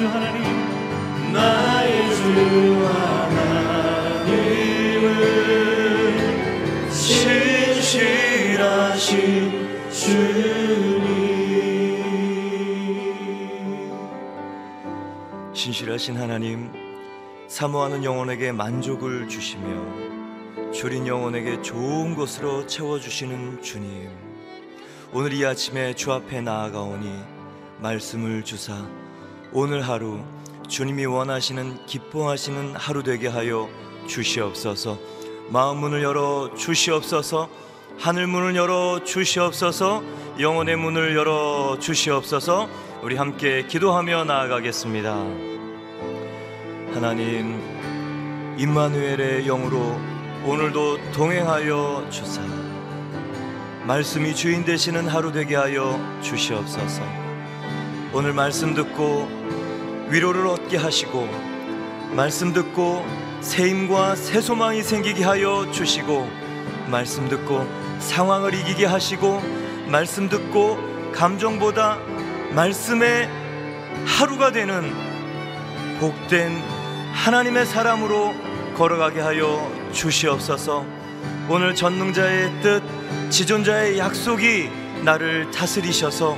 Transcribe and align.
주 0.00 0.06
하나님 0.06 0.42
나의 1.30 2.14
주 2.14 2.22
하나님을 2.86 4.40
신실하신 6.90 9.18
주님. 9.90 11.04
신실하신 15.52 16.16
하나님 16.16 16.72
사모하는 17.46 18.02
영혼에게 18.02 18.52
만족을 18.52 19.28
주시며 19.28 20.72
줄인 20.72 21.06
영혼에게 21.06 21.60
좋은 21.60 22.14
것으로 22.14 22.66
채워주시는 22.66 23.60
주님 23.60 24.08
오늘 25.12 25.34
이 25.34 25.44
아침에 25.44 25.92
주 25.92 26.10
앞에 26.10 26.40
나아가오니 26.40 27.22
말씀을 27.82 28.44
주사 28.44 28.88
오늘 29.52 29.82
하루 29.82 30.20
주님이 30.68 31.06
원하시는 31.06 31.86
기뻐하시는 31.86 32.76
하루 32.76 33.02
되게 33.02 33.26
하여 33.26 33.68
주시옵소서. 34.06 34.96
마음 35.48 35.78
문을 35.78 36.04
열어 36.04 36.54
주시옵소서. 36.54 37.48
하늘 37.98 38.28
문을 38.28 38.54
열어 38.54 39.02
주시옵소서. 39.02 40.02
영혼의 40.38 40.76
문을 40.76 41.16
열어 41.16 41.76
주시옵소서. 41.80 42.68
우리 43.02 43.16
함께 43.16 43.66
기도하며 43.66 44.24
나아가겠습니다. 44.24 45.10
하나님 46.94 47.60
임마누엘의 48.56 49.46
영으로 49.46 49.98
오늘도 50.46 51.10
동행하여 51.10 52.06
주사 52.08 52.40
말씀이 53.84 54.32
주인 54.34 54.64
되시는 54.64 55.08
하루 55.08 55.32
되게 55.32 55.56
하여 55.56 55.98
주시옵소서. 56.22 57.02
오늘 58.12 58.32
말씀 58.32 58.74
듣고 58.74 59.39
위로를 60.10 60.48
얻게 60.48 60.76
하시고 60.76 61.28
말씀 62.16 62.52
듣고 62.52 63.06
새 63.40 63.68
힘과 63.68 64.16
새 64.16 64.40
소망이 64.40 64.82
생기게 64.82 65.22
하여 65.22 65.70
주시고 65.70 66.28
말씀 66.88 67.28
듣고 67.28 67.64
상황을 68.00 68.52
이기게 68.54 68.86
하시고 68.86 69.40
말씀 69.86 70.28
듣고 70.28 70.78
감정보다 71.12 71.98
말씀의 72.52 73.28
하루가 74.04 74.50
되는 74.50 74.92
복된 76.00 76.60
하나님의 77.12 77.66
사람으로 77.66 78.34
걸어가게 78.76 79.20
하여 79.20 79.70
주시옵소서. 79.92 80.84
오늘 81.48 81.74
전능자의 81.74 82.62
뜻 82.62 82.82
지존자의 83.30 83.98
약속이 83.98 84.70
나를 85.04 85.50
다스리셔서 85.52 86.36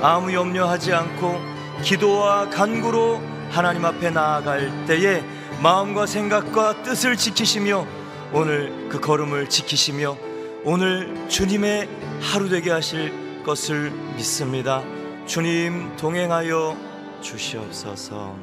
아무 0.00 0.32
염려하지 0.32 0.92
않고 0.92 1.57
기도와 1.82 2.50
간구로 2.50 3.20
하나님 3.50 3.84
앞에 3.84 4.10
나아갈 4.10 4.86
때에 4.86 5.22
마음과 5.62 6.06
생각과 6.06 6.82
뜻을 6.82 7.16
지키시며 7.16 7.86
오늘 8.32 8.88
그 8.88 9.00
걸음을 9.00 9.48
지키시며 9.48 10.16
오늘 10.64 11.28
주님의 11.28 11.88
하루 12.20 12.48
되게 12.48 12.70
하실 12.70 13.42
것을 13.44 13.90
믿습니다. 14.16 14.82
주님 15.26 15.96
동행하여 15.96 16.76
주시옵소서. 17.20 18.36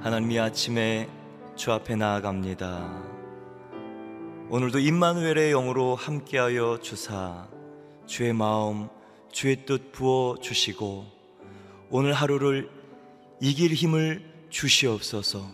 하나님 0.00 0.30
이 0.30 0.38
아침에 0.38 1.08
주 1.56 1.72
앞에 1.72 1.96
나아갑니다. 1.96 3.10
오늘도 4.48 4.78
임마누엘의 4.78 5.50
영으로 5.50 5.94
함께하여 5.94 6.78
주사 6.80 7.46
주의 8.06 8.32
마음, 8.32 8.88
주의 9.30 9.64
뜻 9.64 9.92
부어 9.92 10.36
주시고 10.40 11.19
오늘 11.92 12.12
하루를 12.12 12.70
이길 13.40 13.74
힘을 13.74 14.22
주시옵소서. 14.48 15.50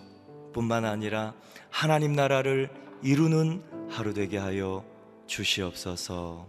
뿐만 0.52 0.84
아니라 0.84 1.32
하나님 1.70 2.12
나라를 2.12 2.68
이루는 3.02 3.88
하루 3.88 4.12
되게 4.12 4.36
하여 4.36 4.84
주시옵소서. 5.26 6.46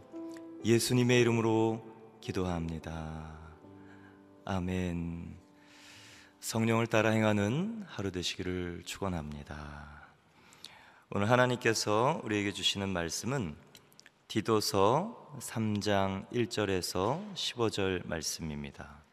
예수님의 0.65 1.21
이름으로 1.21 1.85
기도합니다. 2.19 3.31
아멘. 4.43 5.37
성령을 6.41 6.87
따라 6.87 7.11
행하는 7.11 7.85
하루 7.87 8.11
되시기를 8.11 8.83
축원합니다. 8.85 9.87
오늘 11.11 11.29
하나님께서 11.29 12.19
우리에게 12.25 12.51
주시는 12.51 12.89
말씀은 12.89 13.55
디도서 14.27 15.37
3장 15.39 16.29
1절에서 16.33 17.33
15절 17.33 18.05
말씀입니다. 18.05 19.06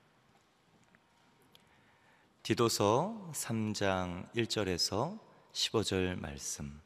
디도서 2.44 3.30
3장 3.32 4.30
1절에서 4.34 5.18
15절 5.54 6.20
말씀. 6.20 6.78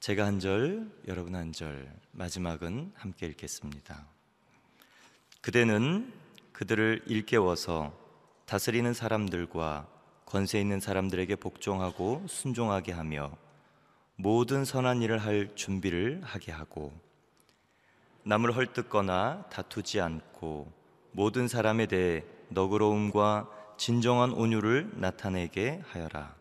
제가 0.00 0.24
한 0.24 0.40
절, 0.40 0.90
여러분 1.08 1.34
한 1.34 1.52
절, 1.52 1.94
마지막은 2.12 2.92
함께 2.94 3.26
읽겠습니다. 3.26 4.06
그대는 5.42 6.10
그들을 6.54 7.02
일깨워서 7.06 7.92
다스리는 8.46 8.94
사람들과 8.94 9.86
권세 10.24 10.58
있는 10.58 10.80
사람들에게 10.80 11.36
복종하고 11.36 12.24
순종하게 12.26 12.92
하며 12.92 13.30
모든 14.16 14.64
선한 14.64 15.02
일을 15.02 15.18
할 15.18 15.54
준비를 15.54 16.22
하게 16.24 16.50
하고 16.50 16.98
남을 18.22 18.56
헐뜯거나 18.56 19.48
다투지 19.50 20.00
않고 20.00 20.72
모든 21.10 21.46
사람에 21.46 21.84
대해 21.84 22.24
너그러움과 22.48 23.60
진정한 23.82 24.30
온유를 24.30 24.92
나타내게 24.94 25.82
하여라. 25.88 26.36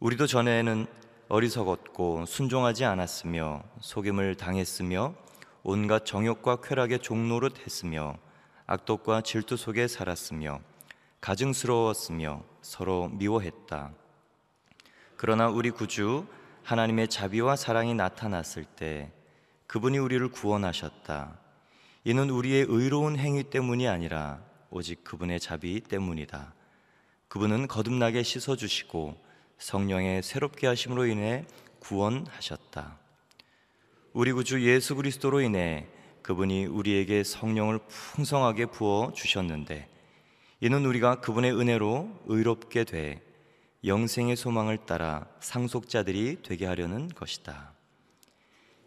우리도 0.00 0.26
전에는 0.26 0.88
어리석었고 1.28 2.26
순종하지 2.26 2.84
않았으며 2.84 3.62
속임을 3.78 4.34
당했으며 4.34 5.14
온갖 5.62 6.04
정욕과 6.04 6.62
쾌락의 6.62 6.98
종노릇 6.98 7.64
했으며 7.64 8.18
악독과 8.66 9.20
질투 9.20 9.56
속에 9.56 9.86
살았으며 9.86 10.58
가증스러웠으며 11.20 12.42
서로 12.60 13.08
미워했다. 13.10 13.92
그러나 15.16 15.48
우리 15.48 15.70
구주 15.70 16.26
하나님의 16.64 17.06
자비와 17.06 17.54
사랑이 17.54 17.94
나타났을 17.94 18.64
때 18.64 19.12
그분이 19.68 19.98
우리를 19.98 20.28
구원하셨다. 20.30 21.38
이는 22.02 22.30
우리의 22.30 22.66
의로운 22.68 23.16
행위 23.16 23.44
때문이 23.44 23.86
아니라 23.86 24.45
오직 24.70 25.04
그분의 25.04 25.40
자비 25.40 25.80
때문이다. 25.80 26.54
그분은 27.28 27.68
거듭나게 27.68 28.22
씻어 28.22 28.56
주시고 28.56 29.16
성령의 29.58 30.22
새롭게 30.22 30.66
하심으로 30.66 31.06
인해 31.06 31.44
구원하셨다. 31.80 32.98
우리 34.12 34.32
구주 34.32 34.66
예수 34.66 34.94
그리스도로 34.94 35.40
인해 35.40 35.86
그분이 36.22 36.66
우리에게 36.66 37.22
성령을 37.22 37.78
풍성하게 37.86 38.66
부어 38.66 39.12
주셨는데 39.14 39.88
이는 40.60 40.84
우리가 40.84 41.20
그분의 41.20 41.52
은혜로 41.52 42.22
의롭게 42.26 42.84
돼 42.84 43.22
영생의 43.84 44.36
소망을 44.36 44.78
따라 44.78 45.26
상속자들이 45.40 46.38
되게 46.42 46.66
하려는 46.66 47.08
것이다. 47.08 47.72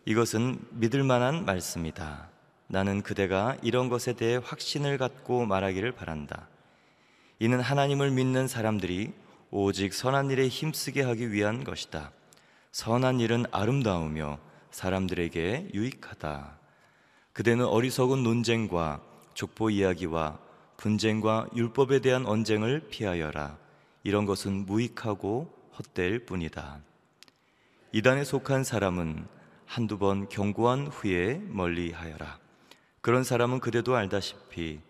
이것은 0.05 0.59
믿을 0.71 1.03
만한 1.03 1.45
말씀이다. 1.45 2.29
나는 2.71 3.01
그대가 3.01 3.57
이런 3.63 3.89
것에 3.89 4.13
대해 4.13 4.39
확신을 4.41 4.99
갖고 4.99 5.45
말하기를 5.45 5.91
바란다. 5.91 6.47
이는 7.39 7.59
하나님을 7.59 8.11
믿는 8.11 8.47
사람들이 8.47 9.11
오직 9.49 9.93
선한 9.93 10.29
일에 10.29 10.47
힘쓰게 10.47 11.01
하기 11.01 11.31
위한 11.31 11.63
것이다. 11.63 12.11
선한 12.71 13.19
일은 13.21 13.45
아름다우며 13.51 14.37
사람들에게 14.69 15.69
유익하다. 15.73 16.59
그대는 17.33 17.65
어리석은 17.65 18.21
논쟁과 18.21 19.01
족보 19.33 19.71
이야기와 19.71 20.37
분쟁과 20.77 21.47
율법에 21.55 21.99
대한 21.99 22.27
언쟁을 22.27 22.87
피하여라. 22.89 23.57
이런 24.03 24.25
것은 24.25 24.65
무익하고 24.67 25.51
헛될 25.77 26.25
뿐이다. 26.25 26.81
이단에 27.93 28.23
속한 28.23 28.63
사람은 28.63 29.27
한두 29.65 29.97
번 29.97 30.29
경고한 30.29 30.87
후에 30.87 31.41
멀리 31.47 31.91
하여라. 31.91 32.38
그런 33.01 33.23
사람은 33.23 33.59
그대도 33.59 33.95
알다시피 33.95 34.81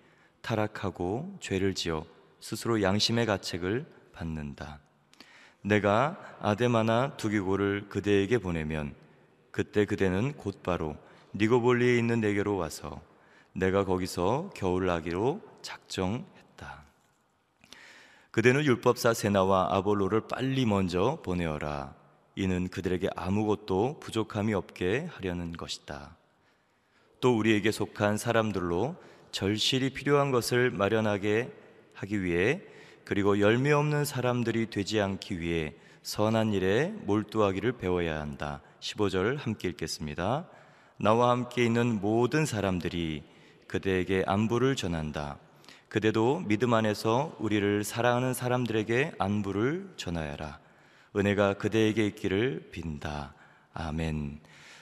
타락하고 0.41 1.37
죄를 1.39 1.75
지어 1.75 2.05
스스로 2.39 2.81
양심의 2.81 3.25
가책을 3.25 3.85
받는다. 4.13 4.79
내가 5.61 6.17
아데마나 6.39 7.15
두기고를 7.17 7.89
그대에게 7.89 8.37
보내면 8.37 8.95
그때 9.51 9.85
그대는 9.85 10.33
곧바로 10.33 10.95
니고볼리에 11.35 11.97
있는 11.97 12.21
내게로 12.21 12.55
와서 12.55 13.01
내가 13.53 13.83
거기서 13.83 14.51
겨울 14.55 14.87
나기로 14.87 15.41
작정했다. 15.61 16.83
그대는 18.31 18.63
율법사 18.63 19.13
세나와 19.13 19.75
아볼로를 19.75 20.27
빨리 20.27 20.65
먼저 20.65 21.19
보내어라. 21.23 21.93
이는 22.35 22.69
그들에게 22.69 23.09
아무것도 23.15 23.99
부족함이 23.99 24.53
없게 24.53 25.09
하려는 25.11 25.51
것이다. 25.51 26.18
또 27.21 27.37
우리에게 27.37 27.71
속한 27.71 28.17
사람들로 28.17 28.95
절실히 29.31 29.91
필요한 29.91 30.31
것을 30.31 30.71
마련하게 30.71 31.51
하기 31.93 32.23
위해 32.23 32.61
그리고 33.03 33.39
열매 33.39 33.71
없는 33.71 34.05
사람들이 34.05 34.69
되지 34.69 35.01
않기 35.01 35.39
위해 35.39 35.73
선한 36.03 36.53
일에 36.53 36.93
몰두하기를 37.05 37.73
배워야 37.73 38.19
한다. 38.19 38.61
15절 38.79 39.37
함께 39.37 39.69
읽겠습니다. 39.69 40.47
나와 40.97 41.31
함께 41.31 41.65
있는 41.65 41.99
모든 42.01 42.45
사람들이 42.45 43.23
그대에게 43.67 44.23
안부를 44.25 44.75
전한다. 44.75 45.37
그대도 45.89 46.43
믿음 46.47 46.73
안에서 46.73 47.35
우리를 47.39 47.83
사랑하는 47.83 48.33
사람들에게 48.33 49.13
안부를 49.17 49.93
전하여라. 49.97 50.59
은혜가 51.15 51.55
그대에게 51.55 52.05
있기를 52.07 52.69
빈다. 52.71 53.33
아멘. 53.73 54.39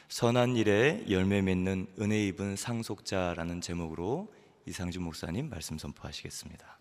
선한 0.10 0.56
일에 0.56 1.04
열매 1.10 1.42
맺는 1.42 1.96
은혜 2.00 2.28
입은 2.28 2.56
상속자라는 2.56 3.60
제목으로 3.60 4.34
이상준 4.66 5.04
목사님 5.04 5.50
말씀 5.50 5.78
선포하시겠습니다. 5.78 6.80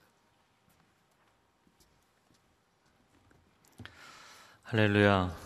할렐루야. 4.62 5.36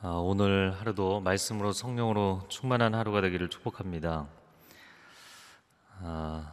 아, 0.00 0.08
오늘 0.08 0.72
하루도 0.72 1.20
말씀으로 1.20 1.72
성령으로 1.72 2.46
충만한 2.48 2.94
하루가 2.94 3.20
되기를 3.20 3.48
축복합니다. 3.48 4.28
아, 6.00 6.52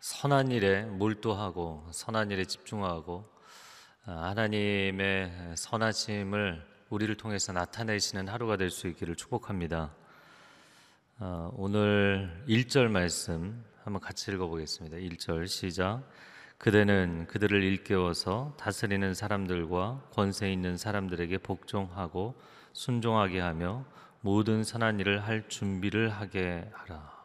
선한 0.00 0.50
일에 0.50 0.82
몰두하고 0.82 1.86
선한 1.92 2.32
일에 2.32 2.44
집중하고 2.44 3.24
아, 4.04 4.30
하나님의 4.30 5.54
선하심을 5.56 6.73
우리를 6.94 7.12
통해서 7.16 7.52
나타내시는 7.52 8.28
하루가 8.28 8.56
될 8.56 8.70
수 8.70 8.86
있기를 8.86 9.16
축복합니다. 9.16 9.92
아, 11.18 11.50
오늘 11.54 12.44
1절 12.48 12.88
말씀 12.88 13.64
한번 13.82 14.00
같이 14.00 14.30
읽어보겠습니다. 14.30 14.98
1절 14.98 15.48
시작. 15.48 16.08
그대는 16.56 17.26
그들을 17.26 17.62
일깨워서 17.64 18.54
다스리는 18.58 19.12
사람들과 19.12 20.08
권세 20.12 20.52
있는 20.52 20.76
사람들에게 20.76 21.38
복종하고 21.38 22.40
순종하게 22.72 23.40
하며 23.40 23.84
모든 24.20 24.62
선한 24.62 25.00
일을 25.00 25.26
할 25.26 25.48
준비를 25.48 26.10
하게 26.10 26.70
하라. 26.74 27.24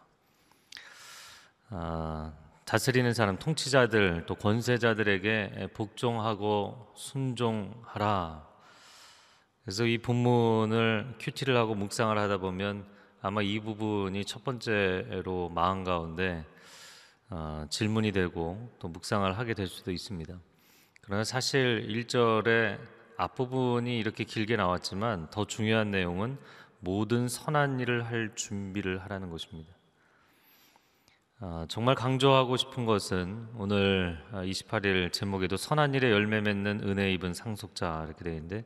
아, 1.70 2.34
다스리는 2.66 3.14
사람, 3.14 3.38
통치자들 3.38 4.26
또 4.26 4.34
권세자들에게 4.34 5.70
복종하고 5.76 6.92
순종하라. 6.96 8.49
그래서 9.70 9.86
이 9.86 10.00
본문을 10.00 11.18
큐티를 11.20 11.56
하고 11.56 11.76
묵상을 11.76 12.18
하다 12.18 12.38
보면 12.38 12.88
아마 13.22 13.44
이 13.44 13.60
부분이 13.60 14.26
첫 14.26 14.44
번째로 14.44 15.50
마음 15.50 15.84
가운데 15.84 16.44
어, 17.30 17.68
질문이 17.70 18.12
되고 18.12 18.76
또 18.80 18.88
묵상을 18.88 19.32
하게 19.38 19.54
될 19.54 19.68
수도 19.68 19.92
있습니다. 19.92 20.34
그러나 21.02 21.24
사실 21.24 21.86
1절의 21.88 22.80
앞부분이 23.18 23.96
이렇게 24.00 24.24
길게 24.24 24.56
나왔지만 24.56 25.30
더 25.30 25.46
중요한 25.46 25.92
내용은 25.92 26.40
모든 26.80 27.28
선한 27.28 27.80
일을 27.80 28.08
할 28.08 28.32
준비를 28.34 29.04
하라는 29.04 29.30
것입니다. 29.30 29.72
어, 31.42 31.66
정말 31.70 31.94
강조하고 31.94 32.58
싶은 32.58 32.88
것은 32.88 33.48
오늘 33.56 34.20
28일 34.32 35.14
제목에도 35.14 35.58
선한 35.58 35.94
일에 35.94 36.10
열매 36.10 36.42
맺는 36.42 36.82
은혜 36.86 37.14
입은 37.14 37.36
상속자 37.36 38.06
이렇게 38.08 38.24
되어 38.24 38.34
있는데 38.34 38.66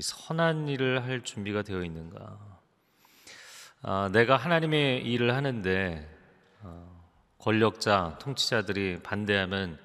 선한 0.00 0.68
일을 0.68 1.04
할 1.04 1.22
준비가 1.22 1.62
되어 1.62 1.82
있는가? 1.82 2.38
아, 3.82 4.08
내가 4.12 4.36
하나님의 4.36 5.04
일을 5.04 5.34
하는데 5.34 6.08
어, 6.62 7.04
권력자, 7.38 8.18
통치자들이 8.20 9.00
반대하면 9.02 9.78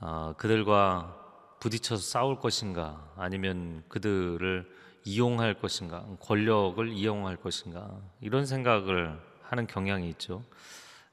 어, 0.00 0.34
그들과 0.36 1.16
부딪혀서 1.60 2.02
싸울 2.02 2.38
것인가, 2.38 3.12
아니면 3.16 3.82
그들을 3.88 4.66
이용할 5.04 5.54
것인가, 5.54 6.06
권력을 6.20 6.88
이용할 6.88 7.36
것인가 7.36 8.00
이런 8.20 8.46
생각을 8.46 9.20
하는 9.42 9.66
경향이 9.66 10.08
있죠. 10.10 10.44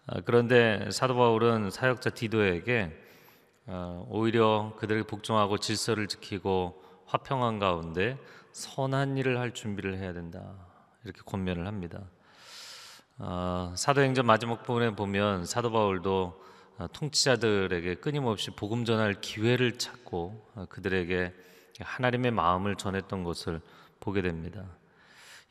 어, 0.06 0.22
그런데 0.24 0.90
사도 0.92 1.16
바울은 1.16 1.72
사역자 1.72 2.12
디도에게 2.12 2.96
어, 3.66 4.08
오히려 4.10 4.74
그들에게 4.78 5.06
복종하고 5.08 5.58
질서를 5.58 6.08
지키고 6.08 6.87
화평한 7.08 7.60
가운데 7.60 8.18
선한 8.52 9.18
일을 9.18 9.40
할 9.40 9.54
준비를 9.54 9.98
해야 9.98 10.14
된다 10.14 10.54
이렇게 11.04 11.22
권면을 11.26 11.68
합니다. 11.68 12.04
어, 13.20 13.74
사도행전 13.76 14.26
마지막 14.26 14.64
부분에 14.64 14.92
보면 14.92 15.46
사도 15.46 15.72
바울도 15.72 16.44
어, 16.78 16.88
통치자들에게 16.94 17.96
끊임없이 17.96 18.52
복음 18.52 18.86
전할 18.86 19.20
기회를 19.20 19.80
찾고 19.80 20.52
어, 20.56 20.66
그들에게 20.70 21.34
하나님의 21.80 22.32
마음을 22.32 22.76
전했던 22.76 23.24
것을 23.24 23.62
보게 24.00 24.22
됩니다. 24.22 24.66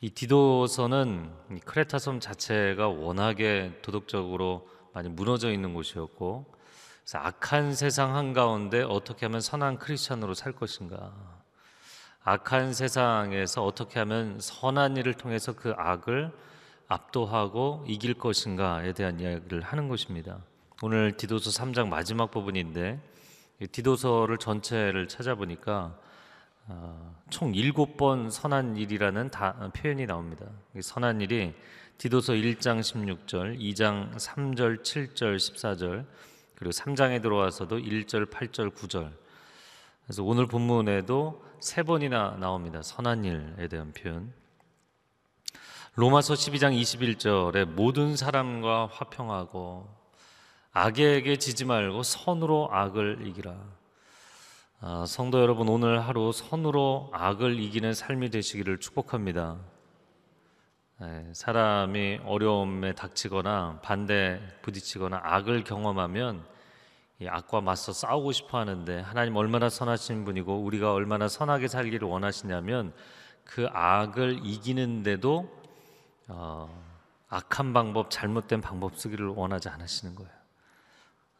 이 0.00 0.10
디도서는 0.10 1.32
이 1.52 1.60
크레타 1.60 1.98
섬 1.98 2.20
자체가 2.20 2.88
워낙에 2.88 3.80
도덕적으로 3.82 4.68
많이 4.92 5.08
무너져 5.08 5.50
있는 5.50 5.74
곳이었고 5.74 6.54
악한 7.14 7.74
세상 7.74 8.14
한가운데 8.14 8.82
어떻게 8.82 9.26
하면 9.26 9.40
선한 9.40 9.78
크리스천으로 9.78 10.34
살 10.34 10.52
것인가 10.52 11.35
악한 12.28 12.72
세상에서 12.72 13.64
어떻게 13.64 14.00
하면 14.00 14.40
선한 14.40 14.96
일을 14.96 15.14
통해서 15.14 15.52
그 15.52 15.72
악을 15.76 16.32
압도하고 16.88 17.84
이길 17.86 18.14
것인가에 18.14 18.94
대한 18.94 19.20
이야기를 19.20 19.60
하는 19.60 19.86
것입니다. 19.86 20.40
오늘 20.82 21.16
디도서 21.16 21.50
3장 21.50 21.86
마지막 21.86 22.32
부분인데 22.32 22.98
디도서를 23.70 24.38
전체를 24.38 25.06
찾아보니까 25.06 25.96
어, 26.66 27.14
총 27.30 27.54
일곱 27.54 27.96
번 27.96 28.28
선한 28.28 28.76
일이라는 28.76 29.30
다, 29.30 29.70
표현이 29.76 30.06
나옵니다. 30.06 30.46
선한 30.80 31.20
일이 31.20 31.54
디도서 31.98 32.32
1장 32.32 32.80
16절, 32.80 33.56
2장 33.60 34.12
3절, 34.16 34.82
7절, 34.82 35.36
14절, 35.36 36.04
그리고 36.56 36.72
3장에 36.72 37.22
들어와서도 37.22 37.78
1절, 37.78 38.28
8절, 38.28 38.74
9절. 38.74 39.12
그래서 40.04 40.24
오늘 40.24 40.48
본문에도 40.48 41.45
세 41.60 41.82
번이나 41.82 42.36
나옵니다. 42.38 42.82
선한 42.82 43.24
일에 43.24 43.68
대한 43.68 43.92
표현. 43.92 44.32
로마서 45.94 46.34
12장 46.34 46.78
21절에 46.78 47.64
모든 47.64 48.16
사람과 48.16 48.86
화평하고 48.92 49.88
악에게 50.72 51.36
지지 51.36 51.64
말고 51.64 52.02
선으로 52.02 52.68
악을 52.70 53.26
이기라. 53.26 53.54
아, 54.80 55.04
성도 55.06 55.40
여러분 55.40 55.68
오늘 55.68 56.06
하루 56.06 56.32
선으로 56.32 57.10
악을 57.14 57.58
이기는 57.58 57.94
삶이 57.94 58.28
되시기를 58.28 58.78
축복합니다. 58.78 59.56
네, 61.00 61.30
사람이 61.32 62.20
어려움에 62.26 62.94
닥치거나 62.94 63.80
반대 63.82 64.40
부딪히거나 64.60 65.20
악을 65.22 65.64
경험하면 65.64 66.44
이 66.44 66.55
악과 67.26 67.60
맞서 67.60 67.92
싸우고 67.92 68.32
싶어 68.32 68.58
하는데 68.58 69.00
하나님 69.00 69.36
얼마나 69.36 69.70
선하신 69.70 70.24
분이고 70.24 70.62
우리가 70.62 70.92
얼마나 70.92 71.28
선하게 71.28 71.68
살기를 71.68 72.06
원하시냐면 72.06 72.92
그 73.44 73.68
악을 73.72 74.40
이기는데도 74.42 75.48
어, 76.28 76.68
악한 77.28 77.72
방법, 77.72 78.10
잘못된 78.10 78.60
방법 78.60 78.96
쓰기를 78.96 79.28
원하지 79.28 79.68
않으시는 79.68 80.14
거예요. 80.14 80.30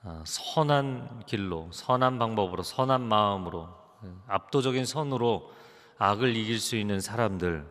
어, 0.05 0.23
선한 0.25 1.25
길로, 1.27 1.69
선한 1.73 2.19
방법으로, 2.19 2.63
선한 2.63 3.03
마음으로, 3.03 3.69
예, 4.05 4.09
압도적인 4.29 4.85
선으로 4.85 5.53
악을 5.99 6.37
이길 6.37 6.61
수 6.61 6.77
있는 6.77 7.01
사람들, 7.01 7.67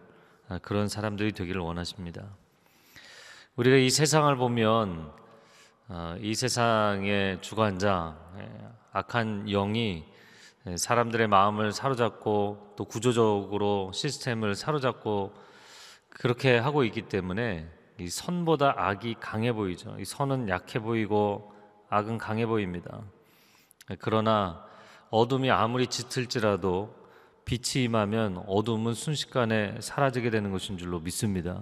어, 0.50 0.58
그런 0.62 0.90
사람들이 0.90 1.32
되기를 1.32 1.62
원하십니다. 1.62 2.26
우리가 3.56 3.78
이 3.78 3.90
세상을 3.90 4.36
보면 4.36 5.12
어, 5.12 5.25
이 6.20 6.34
세상의 6.34 7.44
주관자, 7.44 8.18
예, 8.40 8.50
악한 8.92 9.46
영이 9.46 10.04
예, 10.66 10.78
사람들의 10.78 11.28
마음을 11.28 11.72
사로잡고 11.74 12.74
또 12.76 12.86
구조적으로 12.86 13.92
시스템을 13.94 14.56
사로잡고 14.56 15.36
그렇게 16.10 16.58
하고 16.58 16.84
있기 16.86 17.04
때문에 17.04 17.70
이 18.00 18.10
선보다 18.10 18.74
악이 18.76 19.18
강해 19.20 19.54
보이죠. 19.54 19.96
이 20.00 20.06
선은 20.06 20.50
약해 20.50 20.80
보이고 20.80 21.54
악은 21.90 22.18
강해 22.18 22.48
보입니다. 22.48 23.02
그러나 24.00 24.66
어둠이 25.12 25.52
아무리 25.52 25.86
짙을지라도 25.86 26.96
빛이 27.46 27.84
임하면 27.84 28.44
어둠은 28.48 28.96
순식간에 28.96 29.80
사라지게 29.82 30.32
되는 30.32 30.52
것인 30.52 30.80
줄로 30.80 31.00
믿습니다. 31.00 31.62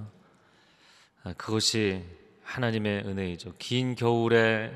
그것이 1.38 2.06
하나님의 2.44 3.04
은혜이죠. 3.06 3.54
긴 3.58 3.96
겨울에 3.96 4.72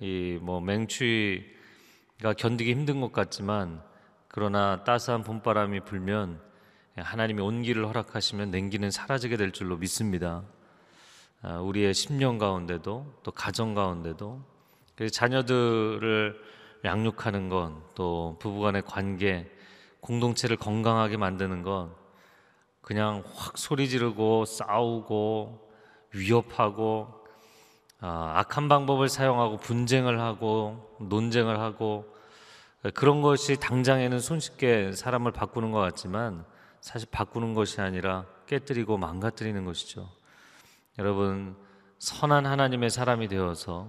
이 0.00 0.38
뭐 0.42 0.60
맹추위가 0.60 2.34
견디기 2.36 2.70
힘든 2.70 3.00
것 3.00 3.12
같지만 3.12 3.82
그러나 4.28 4.84
따스한 4.84 5.22
봄바람이 5.24 5.80
불면 5.80 6.40
하나님이 6.96 7.40
온기를 7.40 7.86
허락하시면 7.88 8.50
냉기는 8.50 8.90
사라지게 8.90 9.36
될 9.36 9.52
줄로 9.52 9.76
믿습니다. 9.78 10.44
아, 11.42 11.58
우리의 11.60 11.92
10년 11.94 12.38
가운데도 12.38 13.20
또 13.22 13.30
가정 13.32 13.74
가운데도 13.74 14.40
자녀들을 15.12 16.40
양육하는 16.84 17.48
건 17.48 17.82
또 17.94 18.36
부부간의 18.40 18.82
관계 18.82 19.50
공동체를 20.00 20.58
건강하게 20.58 21.16
만드는 21.16 21.62
건 21.62 21.94
그냥 22.82 23.24
확 23.34 23.56
소리 23.56 23.88
지르고 23.88 24.44
싸우고 24.44 25.65
위협하고 26.16 27.08
아, 28.00 28.32
악한 28.36 28.68
방법을 28.68 29.08
사용하고 29.08 29.58
분쟁을 29.58 30.20
하고 30.20 30.96
논쟁을 31.00 31.58
하고 31.60 32.06
그런 32.94 33.22
것이 33.22 33.56
당장에는 33.58 34.20
손쉽게 34.20 34.92
사람을 34.92 35.32
바꾸는 35.32 35.72
것 35.72 35.78
같지만 35.78 36.44
사실 36.80 37.08
바꾸는 37.10 37.54
것이 37.54 37.80
아니라 37.80 38.26
깨뜨리고 38.46 38.96
망가뜨리는 38.96 39.64
것이죠. 39.64 40.08
여러분 40.98 41.56
선한 41.98 42.46
하나님의 42.46 42.90
사람이 42.90 43.28
되어서 43.28 43.88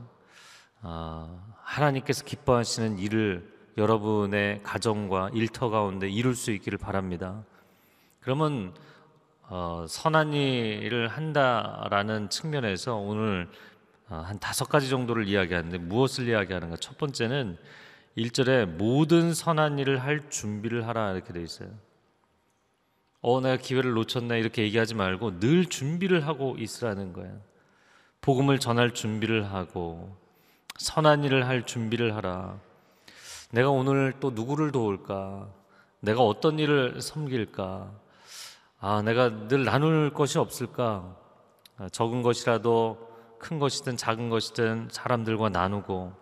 아, 0.82 1.28
하나님께서 1.64 2.24
기뻐하시는 2.24 2.98
일을 3.00 3.58
여러분의 3.78 4.64
가정과 4.64 5.32
일터 5.34 5.70
가운데 5.70 6.10
이룰 6.10 6.36
수 6.36 6.52
있기를 6.52 6.78
바랍니다. 6.78 7.44
그러면 8.22 8.74
어, 9.50 9.86
선한 9.88 10.34
일을 10.34 11.08
한다라는 11.08 12.30
측면에서 12.30 12.96
오늘 12.96 13.50
어, 14.10 14.16
한 14.26 14.40
다섯 14.40 14.68
가지 14.68 14.90
정도를 14.90 15.28
이야기하는데 15.30 15.78
무엇을 15.78 16.28
이야기하는가? 16.28 16.76
첫 16.78 16.98
번째는 16.98 17.58
1절에 18.18 18.66
모든 18.66 19.34
선한 19.34 19.80
일을 19.80 20.04
할 20.04 20.30
준비를 20.30 20.86
하라 20.88 21.14
이렇게 21.14 21.32
돼 21.32 21.42
있어요. 21.42 21.70
어, 23.22 23.40
내가 23.40 23.56
기회를 23.56 23.94
놓쳤네 23.94 24.38
이렇게 24.38 24.64
얘기하지 24.64 24.96
말고 24.96 25.40
늘 25.40 25.66
준비를 25.66 26.28
하고 26.28 26.58
있으라는 26.58 27.14
거예요. 27.14 27.40
복음을 28.20 28.60
전할 28.60 28.94
준비를 28.94 29.46
하고 29.46 30.14
선한 30.78 31.24
일을 31.24 31.48
할 31.48 31.66
준비를 31.66 32.18
하라. 32.18 32.60
내가 33.52 33.70
오늘 33.70 34.14
또 34.20 34.32
누구를 34.32 34.74
도울까? 34.74 35.50
내가 36.02 36.22
어떤 36.22 36.60
일을 36.60 37.02
섬길까? 37.02 38.07
아, 38.80 39.02
내가 39.02 39.48
늘 39.48 39.64
나눌 39.64 40.14
것이 40.14 40.38
없을까? 40.38 41.16
아, 41.78 41.90
적은 41.90 42.22
것이라도 42.22 43.08
큰 43.40 43.60
것이든 43.60 43.98
작은 43.98 44.30
것이든 44.30 44.90
사람들과 44.92 45.50
나누고 45.50 46.14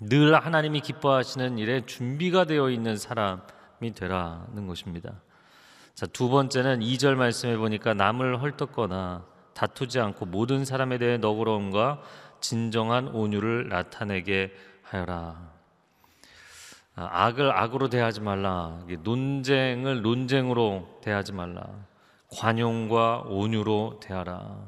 늘 0.00 0.34
하나님이 0.34 0.80
기뻐하시는 0.80 1.58
일에 1.58 1.86
준비가 1.86 2.44
되어 2.44 2.70
있는 2.70 2.96
사람이 2.96 3.94
되라는 3.94 4.66
것입니다. 4.66 5.22
자, 5.94 6.06
두 6.06 6.28
번째는 6.28 6.80
2절 6.80 7.14
말씀해 7.14 7.56
보니까 7.56 7.94
남을 7.94 8.42
헐떡거나 8.42 9.24
다투지 9.54 10.00
않고 10.00 10.26
모든 10.26 10.64
사람에 10.64 10.98
대해 10.98 11.18
너그러움과 11.18 12.00
진정한 12.40 13.08
온유를 13.08 13.68
나타내게 13.68 14.52
하여라. 14.82 15.51
아, 16.94 17.08
악을 17.26 17.50
악으로 17.52 17.88
대하지 17.88 18.20
말라. 18.20 18.84
논쟁을 19.02 20.02
논쟁으로 20.02 21.00
대하지 21.02 21.32
말라. 21.32 21.66
관용과 22.28 23.24
온유로 23.26 24.00
대하라. 24.02 24.66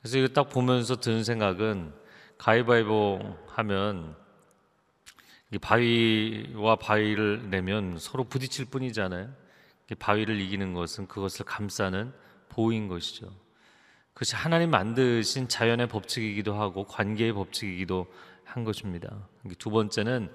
그래서 0.00 0.18
이거 0.18 0.28
딱 0.28 0.48
보면서 0.48 0.96
드는 0.96 1.24
생각은 1.24 1.92
가위바위보 2.38 3.36
하면 3.48 4.16
바위와 5.60 6.76
바위를 6.76 7.50
내면 7.50 7.98
서로 7.98 8.24
부딪힐 8.24 8.64
뿐이잖아요. 8.66 9.28
바위를 9.98 10.40
이기는 10.40 10.72
것은 10.72 11.06
그것을 11.06 11.44
감싸는 11.44 12.12
보인 12.48 12.88
것이죠. 12.88 13.30
그것이 14.14 14.36
하나님 14.36 14.70
만드신 14.70 15.48
자연의 15.48 15.88
법칙이기도 15.88 16.54
하고 16.54 16.84
관계의 16.84 17.32
법칙이기도 17.34 18.06
한 18.44 18.64
것입니다. 18.64 19.28
두 19.58 19.70
번째는 19.70 20.32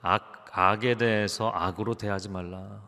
악, 0.00 0.46
악에 0.52 0.96
대해서 0.96 1.50
악으로 1.50 1.94
대하지 1.94 2.28
말라. 2.28 2.82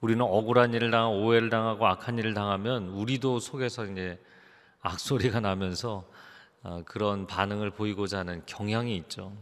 우리는 0.00 0.20
억울한 0.20 0.74
일을 0.74 0.90
당하고 0.90 1.22
오해를 1.22 1.48
당하고 1.48 1.86
악한 1.86 2.18
일을 2.18 2.34
당하면 2.34 2.88
우리도 2.88 3.38
속에서 3.38 3.86
이제 3.86 4.20
악소리가 4.80 5.40
나면서 5.40 6.04
어, 6.64 6.82
그런 6.84 7.26
반응을 7.26 7.70
보이고자 7.70 8.18
하는 8.20 8.42
경향이 8.46 8.96
있죠. 8.96 9.36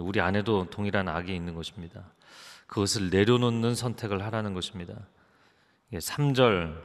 우리 0.00 0.20
안에도 0.20 0.66
동일한 0.70 1.08
악이 1.08 1.34
있는 1.34 1.54
것입니다. 1.54 2.04
그것을 2.66 3.10
내려놓는 3.10 3.74
선택을 3.74 4.24
하라는 4.24 4.54
것입니다. 4.54 4.94
3절 5.92 6.80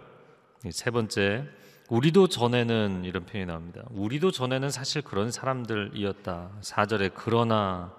세 0.72 0.92
번째 0.92 1.46
우리도 1.90 2.28
전에는 2.28 3.06
이런 3.06 3.26
표현이 3.26 3.48
나옵니다. 3.48 3.84
우리도 3.92 4.32
전에는 4.32 4.70
사실 4.70 5.02
그런 5.02 5.32
사람들이었다. 5.32 6.52
4절에 6.62 7.12
그러나 7.16 7.96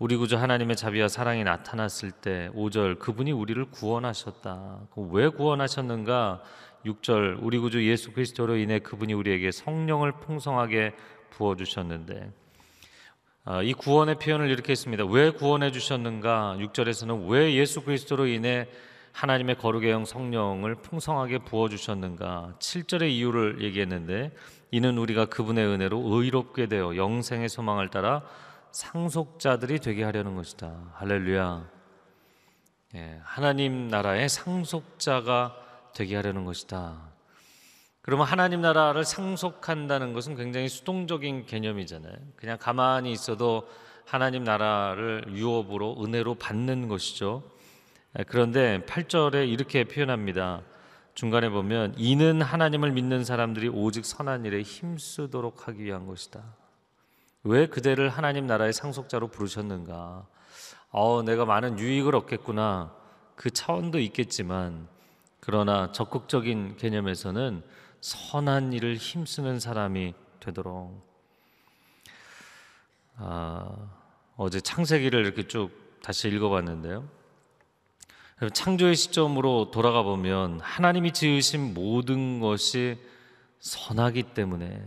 우리 0.00 0.16
구주 0.16 0.36
하나님의 0.36 0.76
자비와 0.76 1.08
사랑이 1.08 1.42
나타났을 1.42 2.12
때 2.12 2.50
5절 2.54 3.00
그분이 3.00 3.32
우리를 3.32 3.64
구원하셨다. 3.64 4.82
왜 5.10 5.28
구원하셨는가? 5.28 6.40
6절 6.86 7.38
우리 7.40 7.58
구주 7.58 7.84
예수 7.84 8.12
그리스도로 8.12 8.58
인해 8.58 8.78
그분이 8.78 9.12
우리에게 9.12 9.50
성령을 9.50 10.12
풍성하게 10.20 10.94
부어 11.30 11.56
주셨는데 11.56 12.30
아, 13.44 13.60
이 13.62 13.72
구원의 13.72 14.20
표현을 14.20 14.50
이렇게 14.50 14.70
했습니다. 14.70 15.04
왜 15.04 15.30
구원해 15.30 15.72
주셨는가? 15.72 16.58
6절에서는 16.60 17.28
왜 17.28 17.54
예수 17.54 17.82
그리스도로 17.82 18.28
인해 18.28 18.68
하나님의 19.10 19.56
거룩의 19.56 19.90
영 19.90 20.04
성령을 20.04 20.76
풍성하게 20.76 21.38
부어 21.38 21.68
주셨는가? 21.68 22.54
7절의 22.60 23.10
이유를 23.10 23.64
얘기했는데 23.64 24.30
이는 24.70 24.96
우리가 24.96 25.24
그분의 25.24 25.66
은혜로 25.66 26.00
의롭게 26.06 26.66
되어 26.66 26.94
영생의 26.94 27.48
소망을 27.48 27.88
따라 27.88 28.22
상속자들이 28.72 29.80
되게 29.80 30.04
하려는 30.04 30.34
것이다. 30.36 30.92
할렐루야. 30.94 31.68
예, 32.94 33.20
하나님 33.22 33.88
나라의 33.88 34.28
상속자가 34.28 35.56
되게 35.94 36.16
하려는 36.16 36.44
것이다. 36.44 37.08
그러면 38.00 38.26
하나님 38.26 38.62
나라를 38.62 39.04
상속한다는 39.04 40.14
것은 40.14 40.36
굉장히 40.36 40.68
수동적인 40.68 41.44
개념이잖아요. 41.44 42.14
그냥 42.36 42.56
가만히 42.58 43.12
있어도 43.12 43.68
하나님 44.06 44.44
나라를 44.44 45.26
유업으로 45.28 46.02
은혜로 46.02 46.36
받는 46.36 46.88
것이죠. 46.88 47.42
예, 48.18 48.24
그런데 48.24 48.82
8절에 48.86 49.48
이렇게 49.48 49.84
표현합니다. 49.84 50.62
중간에 51.14 51.50
보면 51.50 51.94
이는 51.98 52.40
하나님을 52.40 52.92
믿는 52.92 53.24
사람들이 53.24 53.68
오직 53.68 54.06
선한 54.06 54.44
일에 54.46 54.62
힘쓰도록 54.62 55.68
하기 55.68 55.82
위한 55.82 56.06
것이다. 56.06 56.42
왜 57.44 57.66
그대를 57.66 58.08
하나님 58.08 58.46
나라의 58.46 58.72
상속자로 58.72 59.28
부르셨는가? 59.28 60.26
어, 60.90 61.22
내가 61.22 61.44
많은 61.44 61.78
유익을 61.78 62.14
얻겠구나. 62.16 62.94
그 63.36 63.50
차원도 63.50 64.00
있겠지만, 64.00 64.88
그러나 65.40 65.92
적극적인 65.92 66.76
개념에서는 66.76 67.62
선한 68.00 68.72
일을 68.72 68.96
힘쓰는 68.96 69.60
사람이 69.60 70.14
되도록. 70.40 71.06
아, 73.16 73.90
어제 74.36 74.60
창세기를 74.60 75.24
이렇게 75.24 75.46
쭉 75.46 75.70
다시 76.02 76.28
읽어봤는데요. 76.28 77.08
창조의 78.52 78.94
시점으로 78.94 79.72
돌아가 79.72 80.04
보면 80.04 80.60
하나님이 80.60 81.12
지으신 81.12 81.74
모든 81.74 82.38
것이 82.38 82.96
선하기 83.58 84.34
때문에 84.34 84.86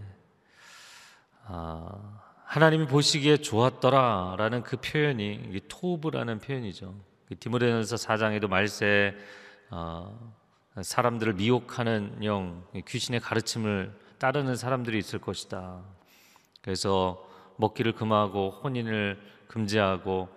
아, 1.44 2.21
하나님이 2.52 2.86
보시기에 2.86 3.38
좋았더라라는 3.38 4.64
그 4.64 4.76
표현이 4.76 5.62
토브라는 5.70 6.40
표현이죠. 6.40 6.94
디모데전서 7.40 7.96
4장에도 7.96 8.50
말세 8.50 9.16
어, 9.70 10.36
사람들을 10.82 11.36
미혹하는 11.36 12.22
영 12.26 12.66
귀신의 12.86 13.22
가르침을 13.22 13.98
따르는 14.18 14.58
사람들이 14.58 14.98
있을 14.98 15.20
것이다. 15.20 15.82
그래서 16.62 17.26
먹기를 17.56 17.94
금하고 17.94 18.50
혼인을 18.50 19.18
금지하고 19.48 20.28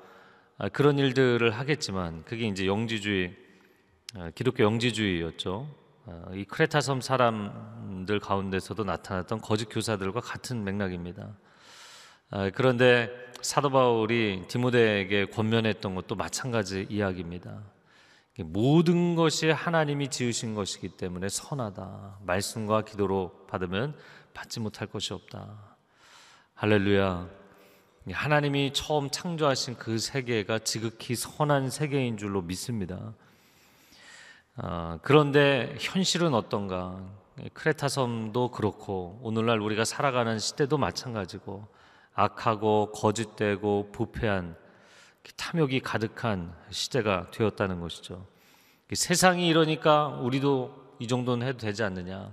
아, 0.59 0.69
그런 0.69 1.01
일들을 1.01 1.51
하겠지만 1.51 2.23
그게 2.23 2.47
이제 2.47 2.69
영지주의 2.69 3.35
아, 4.15 4.31
기독교 4.37 4.63
영지주의였죠. 4.63 5.69
아, 6.07 6.27
이 6.33 6.45
크레타 6.45 6.81
섬 6.81 7.01
사람들 7.01 8.21
가운데서도 8.21 8.85
나타났던 8.85 9.41
거짓 9.41 9.65
교사들과 9.65 10.21
같은 10.21 10.63
맥락입니다. 10.63 11.35
아, 12.31 12.51
그런데 12.51 13.11
사도 13.43 13.71
바울이 13.71 14.45
디모데에게 14.49 15.27
권면했던 15.27 15.95
것도 15.95 16.15
마찬가지 16.15 16.87
이야기입니다. 16.89 17.61
모든 18.41 19.15
것이 19.15 19.51
하나님이 19.51 20.09
지으신 20.09 20.55
것이기 20.55 20.89
때문에 20.97 21.29
선하다. 21.29 22.19
말씀과 22.23 22.83
기도로 22.83 23.47
받으면 23.49 23.97
받지 24.33 24.59
못할 24.59 24.89
것이 24.89 25.13
없다. 25.13 25.77
할렐루야. 26.55 27.29
하나님이 28.11 28.73
처음 28.73 29.09
창조하신 29.09 29.77
그 29.77 29.99
세계가 29.99 30.61
지극히 30.61 31.15
선한 31.15 31.71
세계인 31.71 32.17
줄로 32.17 32.43
믿습니다. 32.43 33.15
아, 34.57 34.99
그런데 35.03 35.77
현실은 35.79 36.35
어떤가? 36.35 37.05
크레타 37.53 37.89
섬도 37.89 38.51
그렇고 38.51 39.19
오늘날 39.23 39.61
우리가 39.61 39.85
살아가는 39.85 40.39
시대도 40.39 40.79
마찬가지고 40.79 41.67
악하고 42.15 42.93
거짓되고 42.93 43.91
부패한 43.93 44.57
탐욕이 45.37 45.81
가득한 45.81 46.55
시대가 46.71 47.31
되었다는 47.31 47.81
것이죠. 47.81 48.27
세상이 48.93 49.49
이러니까 49.49 50.09
우리도 50.09 50.97
이 50.99 51.07
정도는 51.09 51.47
해도 51.47 51.59
되지 51.59 51.83
않느냐. 51.83 52.33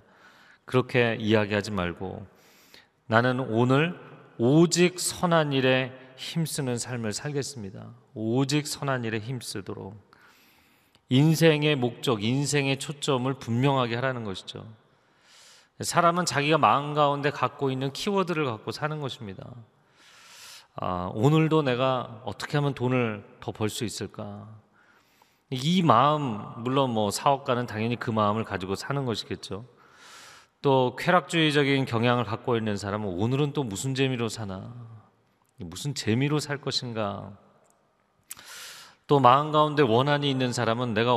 그렇게 0.65 1.17
이야기하지 1.19 1.71
말고 1.71 2.25
나는 3.07 3.39
오늘 3.39 3.99
오직 4.37 4.99
선한 4.99 5.53
일에 5.53 5.91
힘쓰는 6.15 6.77
삶을 6.77 7.13
살겠습니다. 7.13 7.89
오직 8.13 8.67
선한 8.67 9.03
일에 9.05 9.19
힘쓰도록 9.19 9.95
인생의 11.09 11.75
목적, 11.75 12.23
인생의 12.23 12.77
초점을 12.79 13.33
분명하게 13.33 13.95
하라는 13.95 14.23
것이죠. 14.23 14.65
사람은 15.83 16.25
자기가 16.25 16.57
마음 16.57 16.93
가운데 16.93 17.31
갖고 17.31 17.71
있는 17.71 17.91
키워드를 17.93 18.45
갖고 18.45 18.71
사는 18.71 18.99
것입니다. 18.99 19.43
아, 20.75 21.11
오늘도 21.13 21.63
내가 21.63 22.21
어떻게 22.25 22.57
하면 22.57 22.73
돈을 22.73 23.37
더 23.39 23.51
벌 23.51 23.69
수 23.69 23.83
있을까? 23.83 24.47
이 25.49 25.81
마음, 25.81 26.41
물론 26.63 26.91
뭐 26.91 27.11
사업가는 27.11 27.65
당연히 27.65 27.97
그 27.97 28.09
마음을 28.09 28.43
가지고 28.45 28.75
사는 28.75 29.05
것이겠죠. 29.05 29.65
또 30.61 30.95
쾌락주의적인 30.97 31.85
경향을 31.85 32.23
갖고 32.23 32.55
있는 32.55 32.77
사람은 32.77 33.07
오늘은 33.07 33.53
또 33.53 33.63
무슨 33.63 33.95
재미로 33.95 34.29
사나? 34.29 34.73
무슨 35.57 35.93
재미로 35.93 36.39
살 36.39 36.57
것인가? 36.57 37.33
또 39.07 39.19
마음 39.19 39.51
가운데 39.51 39.83
원한이 39.83 40.29
있는 40.29 40.53
사람은 40.53 40.93
내가 40.93 41.15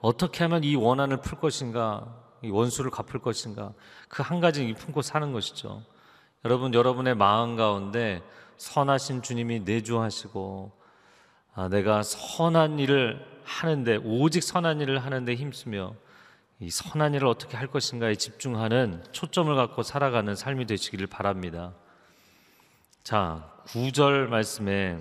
어떻게 0.00 0.42
하면 0.44 0.64
이 0.64 0.74
원한을 0.74 1.18
풀 1.18 1.38
것인가? 1.38 2.17
이 2.42 2.50
원수를 2.50 2.90
갚을 2.90 3.20
것인가? 3.20 3.72
그 4.08 4.22
한 4.22 4.40
가지 4.40 4.72
품고 4.72 5.02
사는 5.02 5.32
것이죠. 5.32 5.82
여러분, 6.44 6.72
여러분의 6.74 7.14
마음 7.14 7.56
가운데 7.56 8.22
선하신 8.58 9.22
주님이 9.22 9.60
내주하시고 9.60 10.72
아, 11.54 11.68
내가 11.68 12.02
선한 12.02 12.78
일을 12.78 13.24
하는데 13.44 13.96
오직 14.04 14.42
선한 14.42 14.80
일을 14.80 14.98
하는데 14.98 15.34
힘쓰며 15.34 15.94
이 16.60 16.70
선한 16.70 17.14
일을 17.14 17.26
어떻게 17.26 17.56
할 17.56 17.66
것인가에 17.68 18.14
집중하는 18.16 19.02
초점을 19.12 19.54
갖고 19.54 19.82
살아가는 19.82 20.34
삶이 20.34 20.66
되시기를 20.66 21.06
바랍니다. 21.06 21.72
자, 23.02 23.50
9절 23.68 24.26
말씀에 24.28 24.98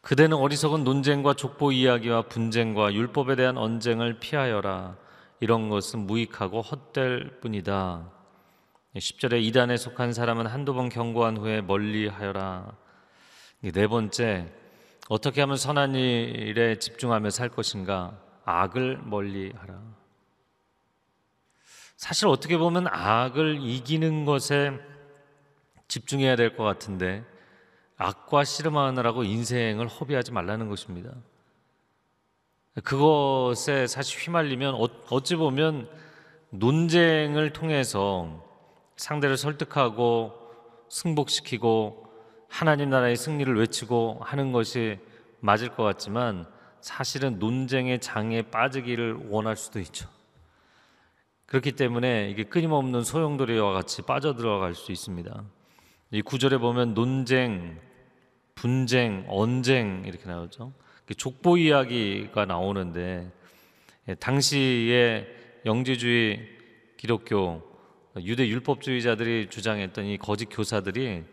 그대는 0.00 0.36
어리석은 0.38 0.82
논쟁과 0.82 1.34
족보 1.34 1.72
이야기와 1.72 2.22
분쟁과 2.22 2.94
율법에 2.94 3.36
대한 3.36 3.58
언쟁을 3.58 4.18
피하여라. 4.18 4.96
이런 5.40 5.68
것은 5.68 6.00
무익하고 6.06 6.60
헛될 6.60 7.40
뿐이다. 7.40 8.10
10절에 8.96 9.42
이단에 9.42 9.76
속한 9.76 10.12
사람은 10.12 10.46
한두 10.46 10.74
번 10.74 10.88
경고한 10.88 11.36
후에 11.38 11.60
멀리 11.62 12.08
하여라. 12.08 12.76
네 13.60 13.86
번째, 13.86 14.52
어떻게 15.08 15.40
하면 15.40 15.56
선한 15.56 15.94
일에 15.94 16.78
집중하며 16.78 17.30
살 17.30 17.48
것인가? 17.48 18.18
악을 18.44 19.00
멀리 19.04 19.52
하라. 19.56 19.80
사실 21.96 22.28
어떻게 22.28 22.56
보면 22.56 22.86
악을 22.88 23.60
이기는 23.62 24.24
것에 24.24 24.72
집중해야 25.88 26.36
될 26.36 26.56
것 26.56 26.64
같은데 26.64 27.24
악과 27.96 28.44
씨름하느라고 28.44 29.24
인생을 29.24 29.86
허비하지 29.86 30.32
말라는 30.32 30.68
것입니다. 30.68 31.10
그것에 32.84 33.86
사실 33.86 34.20
휘말리면 34.20 34.74
어, 34.74 34.88
어찌 35.10 35.36
보면 35.36 35.88
논쟁을 36.50 37.52
통해서 37.52 38.44
상대를 38.96 39.36
설득하고 39.36 40.32
승복시키고 40.88 42.06
하나님 42.48 42.90
나라의 42.90 43.16
승리를 43.16 43.56
외치고 43.56 44.18
하는 44.22 44.52
것이 44.52 44.98
맞을 45.40 45.68
것 45.68 45.84
같지만 45.84 46.46
사실은 46.80 47.38
논쟁의 47.38 48.00
장에 48.00 48.42
빠지기를 48.42 49.28
원할 49.28 49.56
수도 49.56 49.78
있죠. 49.80 50.08
그렇기 51.46 51.72
때문에 51.72 52.30
이게 52.30 52.44
끊임없는 52.44 53.02
소용돌이와 53.02 53.72
같이 53.72 54.02
빠져들어갈 54.02 54.74
수 54.74 54.92
있습니다. 54.92 55.44
이 56.12 56.22
구절에 56.22 56.58
보면 56.58 56.94
논쟁, 56.94 57.80
분쟁, 58.54 59.24
언쟁 59.28 60.02
이렇게 60.06 60.26
나오죠. 60.26 60.72
족보 61.14 61.58
이야기가 61.58 62.44
나오는데 62.44 63.30
예, 64.08 64.14
당시의 64.14 65.26
영지주의 65.66 66.40
기독교 66.96 67.62
유대 68.18 68.46
율법주의자들이 68.48 69.48
주장했던 69.50 70.04
이 70.06 70.18
거짓 70.18 70.46
교사들이 70.46 71.24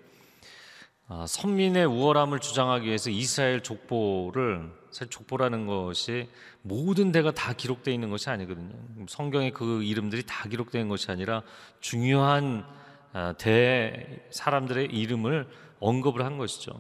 아, 1.10 1.26
선민의 1.26 1.86
우월함을 1.86 2.40
주장하기 2.40 2.86
위해서 2.86 3.10
이스라엘 3.10 3.62
족보를 3.62 4.70
사실 4.92 5.10
족보라는 5.10 5.66
것이 5.66 6.28
모든 6.62 7.14
데가 7.14 7.32
다 7.32 7.54
기록되어 7.54 7.94
있는 7.94 8.10
것이 8.10 8.30
아니거든요. 8.30 8.74
성경에 9.08 9.52
그 9.52 9.84
이름들이 9.84 10.24
다 10.26 10.50
기록된 10.50 10.90
것이 10.90 11.10
아니라 11.10 11.44
중요한 11.80 12.66
아, 13.14 13.34
대 13.38 14.26
사람들의 14.32 14.88
이름을 14.88 15.48
언급을 15.80 16.26
한 16.26 16.38
것이죠. 16.38 16.78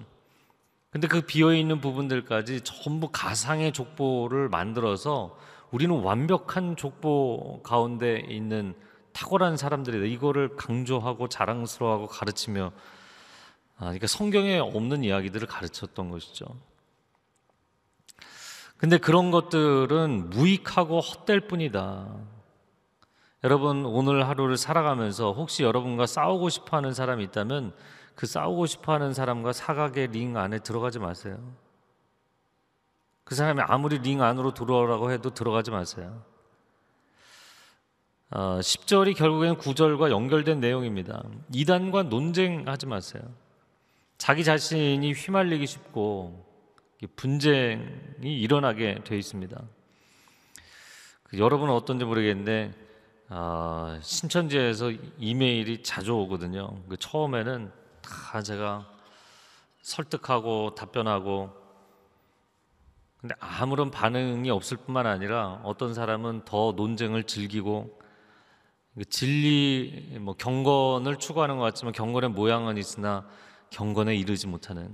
근데 0.89 1.07
그 1.07 1.21
비어 1.21 1.53
있는 1.53 1.81
부분들까지 1.81 2.61
전부 2.61 3.09
가상의 3.11 3.73
족보를 3.73 4.49
만들어서 4.49 5.37
우리는 5.71 5.93
완벽한 5.99 6.75
족보 6.75 7.61
가운데 7.63 8.25
있는 8.29 8.73
탁월한 9.11 9.57
사람들이다. 9.57 10.05
이거를 10.05 10.55
강조하고 10.55 11.27
자랑스러워하고 11.27 12.07
가르치며 12.07 12.71
아, 13.77 13.79
그러니까 13.79 14.07
성경에 14.07 14.59
없는 14.59 15.03
이야기들을 15.03 15.47
가르쳤던 15.47 16.09
것이죠. 16.09 16.45
근데 18.77 18.97
그런 18.97 19.31
것들은 19.31 20.29
무익하고 20.29 20.99
헛될 20.99 21.47
뿐이다. 21.47 22.15
여러분 23.43 23.85
오늘 23.85 24.27
하루를 24.27 24.57
살아가면서 24.57 25.33
혹시 25.33 25.63
여러분과 25.63 26.05
싸우고 26.05 26.49
싶어 26.49 26.77
하는 26.77 26.93
사람이 26.93 27.23
있다면 27.25 27.73
그 28.17 28.25
싸우고 28.25 28.65
싶어 28.65 28.93
하는 28.93 29.13
사람과 29.13 29.53
사각의 29.53 30.07
링 30.07 30.37
안에 30.37 30.57
들어가지 30.57 30.97
마세요. 30.97 31.37
그 33.23 33.35
사람이 33.35 33.61
아무리 33.61 33.99
링 33.99 34.23
안으로 34.23 34.55
들어오라고 34.55 35.11
해도 35.11 35.29
들어가지 35.29 35.69
마세요. 35.69 36.23
어, 38.31 38.57
10절이 38.59 39.15
결국엔 39.15 39.57
9절과 39.57 40.09
연결된 40.09 40.59
내용입니다. 40.59 41.23
이단과 41.53 42.03
논쟁하지 42.03 42.87
마세요. 42.87 43.21
자기 44.17 44.43
자신이 44.43 45.13
휘말리기 45.13 45.67
쉽고 45.67 46.43
분쟁이 47.15 47.83
일어나게 48.23 49.03
돼 49.03 49.15
있습니다. 49.15 49.61
그 51.21 51.37
여러분은 51.37 51.71
어떤지 51.71 52.03
모르겠는데 52.03 52.73
어, 53.29 53.99
신천지에서 54.01 54.91
이메일이 55.19 55.83
자주 55.83 56.15
오거든요. 56.15 56.81
그 56.89 56.97
처음에는 56.97 57.85
다 58.07 58.41
제가 58.41 58.87
설득하고 59.81 60.75
답변하고 60.75 61.51
근데 63.19 63.35
아무런 63.39 63.89
반응이 63.89 64.49
없을 64.49 64.77
뿐만 64.77 65.07
아니라 65.07 65.59
어떤 65.63 65.93
사람은 65.93 66.45
더 66.45 66.73
논쟁을 66.75 67.23
즐기고 67.23 67.99
그 68.95 69.05
진리 69.05 70.17
뭐 70.19 70.33
경건을 70.35 71.17
추구하는 71.17 71.57
것 71.57 71.63
같지만 71.63 71.93
경건의 71.93 72.29
모양은 72.31 72.77
있으나 72.77 73.27
경건에 73.69 74.15
이르지 74.15 74.47
못하는 74.47 74.91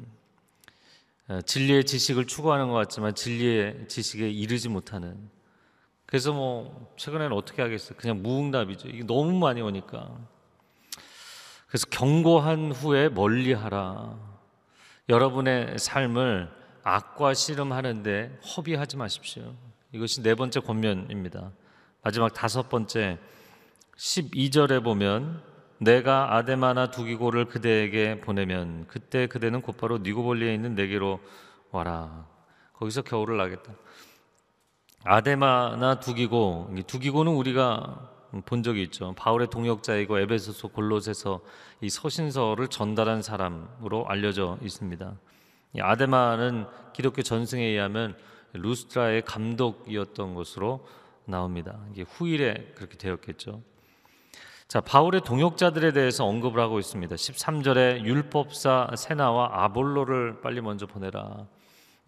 어, 1.28 1.42
진리의 1.42 1.86
지식을 1.86 2.28
추구하는 2.28 2.68
것 2.68 2.74
같지만 2.74 3.16
진리의 3.16 3.88
지식에 3.88 4.30
이르지 4.30 4.70
못하는 4.70 5.30
그래서 6.06 6.34
뭐 6.34 6.94
최근에는 6.98 7.36
어떻게 7.36 7.62
하겠어요? 7.62 7.98
그냥 7.98 8.22
무응답이죠. 8.22 8.90
이게 8.90 9.04
너무 9.04 9.38
많이 9.40 9.62
오니까 9.62 10.18
그래서 11.74 11.88
경고한 11.90 12.72
후에 12.72 13.10
멀리하라. 13.10 14.16
여러분의 15.10 15.80
삶을 15.80 16.48
악과 16.84 17.34
씨름하는데 17.34 18.42
허비하지 18.46 18.96
마십시오. 18.98 19.56
이것이 19.92 20.22
네 20.22 20.36
번째 20.36 20.60
권면입니다. 20.60 21.50
마지막 22.04 22.32
다섯 22.32 22.70
번째 22.70 23.18
12절에 23.98 24.84
보면 24.84 25.42
내가 25.80 26.36
아데마나 26.36 26.92
두기고를 26.92 27.46
그대에게 27.46 28.22
보내면 28.22 28.86
그때 28.88 29.26
그대는 29.26 29.64
곧바로 29.64 29.98
니고볼리에 29.98 30.54
있는 30.54 30.76
내게로 30.76 31.22
와라. 31.72 32.28
거기서 32.74 33.02
겨울을 33.02 33.38
나겠다. 33.38 33.74
아데마나 35.06 36.00
두기고 36.00 36.76
두기고는 36.86 37.32
우리가 37.32 38.13
본 38.42 38.64
적이 38.64 38.84
있죠. 38.84 39.14
바울의 39.16 39.50
동역자이고 39.50 40.20
에베소서 40.20 40.70
골로새서 40.70 41.42
이 41.82 41.90
서신서를 41.90 42.68
전달한 42.68 43.22
사람으로 43.22 44.06
알려져 44.08 44.58
있습니다. 44.62 45.14
아데마는 45.80 46.66
기독교 46.94 47.22
전승에 47.22 47.64
의하면 47.64 48.16
루스트라의 48.54 49.24
감독이었던 49.24 50.36
것으로 50.36 50.86
나옵니다. 51.26 51.80
이게 51.92 52.04
후일에 52.04 52.74
그렇게 52.76 52.98
되었겠죠. 52.98 53.62
자, 54.68 54.82
바울의 54.82 55.22
동역자들에 55.22 55.92
대해서 55.92 56.26
언급을 56.26 56.60
하고 56.60 56.80
있습니다. 56.80 57.16
13절에 57.16 58.04
율법사 58.04 58.92
세나와 58.96 59.64
아볼로를 59.64 60.42
빨리 60.42 60.62
먼저 60.62 60.88
보내라. 60.88 61.46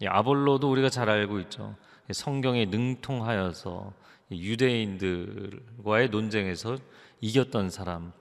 이 0.00 0.06
아볼로도 0.06 0.70
우리가 0.70 0.90
잘 0.90 1.08
알고 1.08 1.38
있죠. 1.40 1.76
성경에 2.10 2.66
능통하여서 2.66 3.92
유대인들과의 4.30 6.08
논쟁에서 6.10 6.78
이겼던 7.20 7.70
사람, 7.70 8.12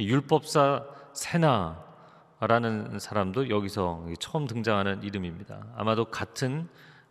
율법사 0.00 0.84
세나라는 1.12 2.98
사람도 2.98 3.50
여기서 3.50 4.06
처음 4.18 4.46
등장하는 4.46 5.02
이름입니다. 5.02 5.66
아마도 5.76 6.06
같은 6.06 6.68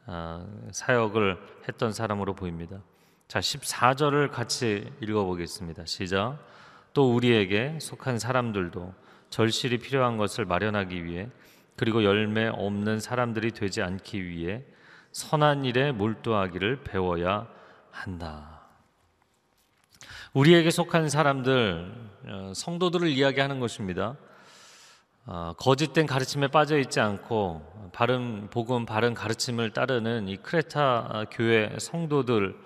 아, 0.07 0.45
사역을 0.71 1.37
했던 1.67 1.93
사람으로 1.93 2.33
보입니다. 2.33 2.81
자, 3.27 3.39
14절을 3.39 4.31
같이 4.31 4.91
읽어보겠습니다. 4.99 5.85
시작. 5.85 6.39
또 6.93 7.13
우리에게 7.15 7.77
속한 7.79 8.19
사람들도 8.19 8.93
절실히 9.29 9.77
필요한 9.77 10.17
것을 10.17 10.45
마련하기 10.45 11.05
위해 11.05 11.29
그리고 11.77 12.03
열매 12.03 12.47
없는 12.47 12.99
사람들이 12.99 13.51
되지 13.51 13.81
않기 13.81 14.25
위해 14.25 14.63
선한 15.13 15.65
일에 15.65 15.91
몰두하기를 15.91 16.83
배워야 16.83 17.47
한다. 17.91 18.61
우리에게 20.33 20.71
속한 20.71 21.09
사람들, 21.09 21.93
어, 22.25 22.53
성도들을 22.55 23.07
이야기하는 23.09 23.59
것입니다. 23.59 24.15
어, 25.25 25.53
거짓된 25.57 26.07
가르침에 26.07 26.47
빠져 26.47 26.79
있지 26.79 26.99
않고 26.99 27.91
바른 27.93 28.49
복음, 28.49 28.85
바른 28.85 29.13
가르침을 29.13 29.71
따르는 29.71 30.27
이 30.27 30.37
크레타 30.37 31.25
교회 31.31 31.75
성도들에게 31.79 32.57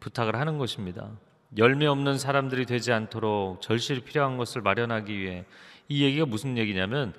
부탁을 0.00 0.34
하는 0.36 0.58
것입니다. 0.58 1.10
열매 1.56 1.86
없는 1.86 2.18
사람들이 2.18 2.66
되지 2.66 2.92
않도록 2.92 3.62
절실히 3.62 4.00
필요한 4.00 4.36
것을 4.36 4.60
마련하기 4.62 5.16
위해 5.16 5.44
이 5.88 6.02
얘기가 6.02 6.26
무슨 6.26 6.58
얘기냐면 6.58 7.14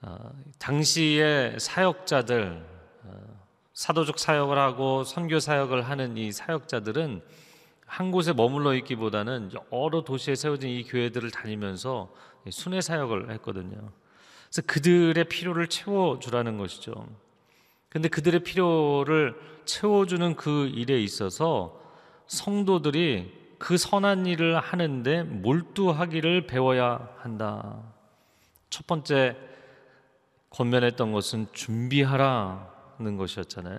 어, 0.00 0.30
당시의 0.58 1.58
사역자들 1.58 2.64
어, 3.04 3.37
사도적 3.78 4.18
사역을 4.18 4.58
하고 4.58 5.04
선교 5.04 5.38
사역을 5.38 5.82
하는 5.82 6.16
이 6.16 6.32
사역자들은 6.32 7.22
한 7.86 8.10
곳에 8.10 8.32
머물러 8.32 8.74
있기보다는 8.74 9.52
여러 9.70 10.02
도시에 10.02 10.34
세워진 10.34 10.68
이 10.68 10.82
교회들을 10.82 11.30
다니면서 11.30 12.12
순회 12.50 12.80
사역을 12.80 13.30
했거든요. 13.34 13.92
그래서 14.48 14.62
그들의 14.66 15.22
필요를 15.26 15.68
채워주라는 15.68 16.58
것이죠. 16.58 17.06
근데 17.88 18.08
그들의 18.08 18.42
필요를 18.42 19.40
채워주는 19.64 20.34
그 20.34 20.66
일에 20.74 21.00
있어서 21.00 21.80
성도들이 22.26 23.32
그 23.58 23.78
선한 23.78 24.26
일을 24.26 24.58
하는데 24.58 25.22
몰두하기를 25.22 26.48
배워야 26.48 27.08
한다. 27.18 27.80
첫 28.70 28.88
번째 28.88 29.36
권면했던 30.50 31.12
것은 31.12 31.46
준비하라 31.52 32.77
는 33.00 33.16
것이었잖아요. 33.16 33.78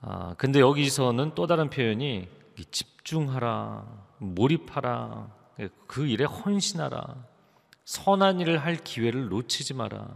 아, 0.00 0.34
근데 0.38 0.60
여기서는 0.60 1.34
또 1.34 1.46
다른 1.46 1.70
표현이 1.70 2.28
집중하라, 2.70 3.86
몰입하라, 4.18 5.30
그 5.86 6.06
일에 6.06 6.24
헌신하라, 6.24 7.24
선한 7.84 8.40
일을 8.40 8.58
할 8.58 8.76
기회를 8.76 9.28
놓치지 9.28 9.74
마라. 9.74 10.08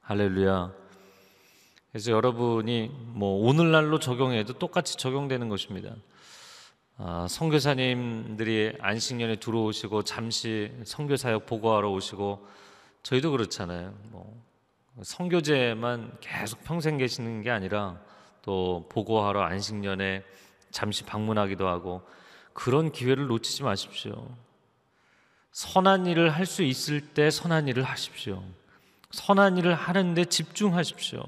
할렐루야. 0.00 0.72
그래서 1.92 2.10
여러분이 2.10 2.88
뭐 2.88 3.46
오늘날로 3.46 3.98
적용해도 3.98 4.54
똑같이 4.54 4.96
적용되는 4.96 5.48
것입니다. 5.48 5.94
아, 6.96 7.26
선교사님들이 7.28 8.78
안식년에 8.80 9.36
들어오시고 9.36 10.02
잠시 10.04 10.72
선교사역 10.84 11.46
보고하러 11.46 11.90
오시고 11.90 12.46
저희도 13.02 13.30
그렇잖아요. 13.32 13.94
뭐 14.10 14.42
선교제만 15.02 16.18
계속 16.20 16.62
평생 16.64 16.98
계시는 16.98 17.42
게 17.42 17.50
아니라 17.50 17.98
또 18.42 18.86
보고하러 18.90 19.42
안식년에 19.42 20.22
잠시 20.70 21.04
방문하기도 21.04 21.66
하고 21.66 22.02
그런 22.52 22.92
기회를 22.92 23.26
놓치지 23.26 23.62
마십시오. 23.64 24.28
선한 25.52 26.06
일을 26.06 26.30
할 26.30 26.46
수 26.46 26.62
있을 26.62 27.00
때 27.00 27.30
선한 27.30 27.68
일을 27.68 27.82
하십시오. 27.82 28.42
선한 29.10 29.56
일을 29.58 29.74
하는데 29.74 30.24
집중하십시오. 30.24 31.22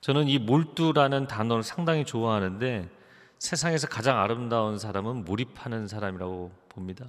저는 0.00 0.28
이 0.28 0.38
몰두라는 0.38 1.26
단어를 1.26 1.62
상당히 1.62 2.04
좋아하는데 2.04 2.88
세상에서 3.38 3.86
가장 3.88 4.18
아름다운 4.18 4.78
사람은 4.78 5.24
몰입하는 5.24 5.88
사람이라고 5.88 6.50
봅니다. 6.68 7.06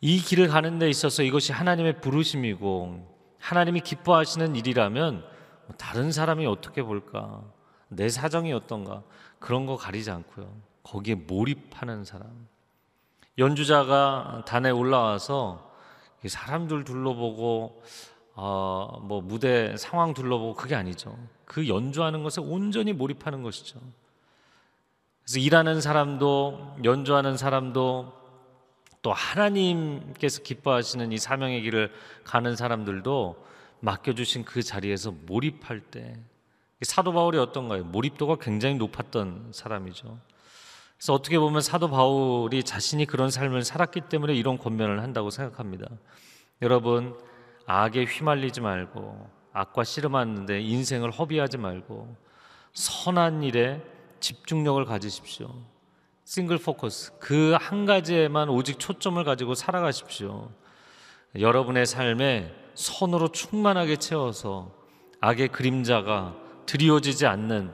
이 0.00 0.18
길을 0.20 0.48
가는 0.48 0.78
데 0.78 0.88
있어서 0.88 1.22
이것이 1.22 1.52
하나님의 1.52 2.00
부르심이고 2.00 3.17
하나님이 3.38 3.80
기뻐하시는 3.80 4.56
일이라면 4.56 5.24
뭐 5.66 5.76
다른 5.76 6.12
사람이 6.12 6.46
어떻게 6.46 6.82
볼까? 6.82 7.42
내 7.88 8.08
사정이 8.08 8.52
어떤가? 8.52 9.02
그런 9.38 9.66
거 9.66 9.76
가리지 9.76 10.10
않고요. 10.10 10.50
거기에 10.82 11.14
몰입하는 11.14 12.04
사람. 12.04 12.48
연주자가 13.38 14.42
단에 14.46 14.70
올라와서 14.70 15.70
사람들 16.26 16.84
둘러보고 16.84 17.82
어, 18.34 19.00
뭐 19.02 19.20
무대 19.20 19.76
상황 19.76 20.14
둘러보고 20.14 20.54
그게 20.54 20.74
아니죠. 20.74 21.16
그 21.44 21.68
연주하는 21.68 22.22
것에 22.22 22.40
온전히 22.40 22.92
몰입하는 22.92 23.42
것이죠. 23.42 23.80
그래서 25.24 25.40
일하는 25.40 25.80
사람도 25.80 26.78
연주하는 26.84 27.36
사람도 27.36 28.12
또 29.02 29.12
하나님께서 29.12 30.42
기뻐하시는 30.42 31.12
이 31.12 31.18
사명의 31.18 31.62
길을 31.62 31.92
가는 32.24 32.56
사람들도 32.56 33.46
맡겨주신 33.80 34.44
그 34.44 34.62
자리에서 34.62 35.12
몰입할 35.26 35.80
때 35.80 36.16
사도 36.82 37.12
바울이 37.12 37.38
어떤가요? 37.38 37.84
몰입도가 37.84 38.36
굉장히 38.36 38.76
높았던 38.76 39.50
사람이죠. 39.52 40.18
그래서 40.96 41.12
어떻게 41.12 41.38
보면 41.38 41.60
사도 41.60 41.88
바울이 41.88 42.64
자신이 42.64 43.06
그런 43.06 43.30
삶을 43.30 43.62
살았기 43.62 44.02
때문에 44.02 44.34
이런 44.34 44.58
권면을 44.58 45.02
한다고 45.02 45.30
생각합니다. 45.30 45.86
여러분 46.60 47.16
악에 47.66 48.04
휘말리지 48.04 48.60
말고 48.60 49.30
악과 49.52 49.84
씨름하는데 49.84 50.60
인생을 50.60 51.10
허비하지 51.10 51.58
말고 51.58 52.16
선한 52.72 53.42
일에 53.42 53.80
집중력을 54.20 54.84
가지십시오. 54.84 55.54
싱글 56.28 56.58
포커스 56.58 57.18
그 57.20 57.56
한 57.58 57.86
가지에만 57.86 58.50
오직 58.50 58.78
초점을 58.78 59.24
가지고 59.24 59.54
살아가십시오. 59.54 60.50
여러분의 61.40 61.86
삶에 61.86 62.52
선으로 62.74 63.32
충만하게 63.32 63.96
채워서 63.96 64.70
악의 65.22 65.48
그림자가 65.48 66.36
드리워지지 66.66 67.24
않는 67.24 67.72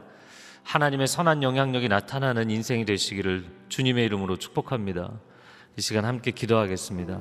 하나님의 0.63 1.09
선한 1.09 1.43
영향력이 1.43 1.89
나타나는 1.89 2.49
인생이 2.49 2.85
되시기를 2.85 3.45
주님의 3.71 4.05
이름으로 4.05 4.37
축복합니다. 4.37 5.11
이 5.77 5.81
시간 5.81 6.05
함께 6.05 6.31
기도하겠습니다. 6.31 7.21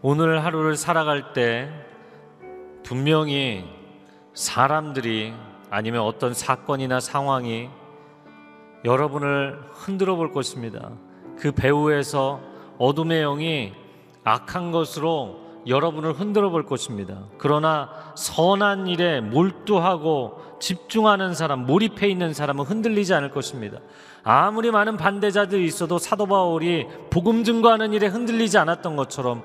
오늘 0.00 0.42
하루를 0.42 0.74
살아갈 0.76 1.34
때 1.34 1.70
분명히 2.82 3.66
사람들이 4.32 5.34
아니면 5.74 6.02
어떤 6.02 6.34
사건이나 6.34 7.00
상황이 7.00 7.68
여러분을 8.84 9.58
흔들어 9.72 10.14
볼 10.14 10.30
것입니다. 10.30 10.92
그 11.36 11.50
배후에서 11.50 12.40
어둠의 12.78 13.22
영이 13.22 13.72
악한 14.22 14.70
것으로 14.70 15.40
여러분을 15.66 16.12
흔들어 16.12 16.50
볼 16.50 16.64
것입니다. 16.64 17.24
그러나 17.38 17.90
선한 18.14 18.86
일에 18.86 19.20
몰두하고 19.20 20.58
집중하는 20.60 21.34
사람, 21.34 21.66
몰입해 21.66 22.08
있는 22.08 22.34
사람은 22.34 22.66
흔들리지 22.66 23.12
않을 23.12 23.32
것입니다. 23.32 23.78
아무리 24.22 24.70
많은 24.70 24.96
반대자들이 24.96 25.64
있어도 25.64 25.98
사도 25.98 26.26
바울이 26.26 26.86
복음 27.10 27.42
증거하는 27.42 27.92
일에 27.92 28.06
흔들리지 28.06 28.58
않았던 28.58 28.94
것처럼 28.94 29.42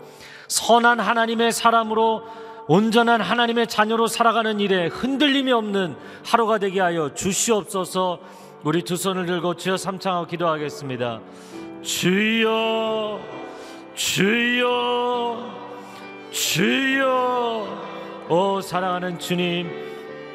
선한 0.47 0.99
하나님의 0.99 1.51
사람으로 1.53 2.23
온전한 2.71 3.19
하나님의 3.19 3.65
자녀로 3.65 4.05
살아가는 4.05 4.59
일에 4.59 4.85
흔들림이 4.85 5.51
없는 5.51 5.95
하루가 6.23 6.59
되게 6.59 6.79
하여 6.79 7.11
주시옵소서 7.15 8.19
우리 8.61 8.83
두 8.83 8.95
손을 8.95 9.25
들고 9.25 9.55
주여 9.55 9.75
삼창하고 9.75 10.27
기도하겠습니다. 10.27 11.19
주여, 11.81 13.19
주여, 13.95 15.51
주여, 16.29 18.27
오 18.29 18.61
사랑하는 18.61 19.17
주님, 19.17 19.67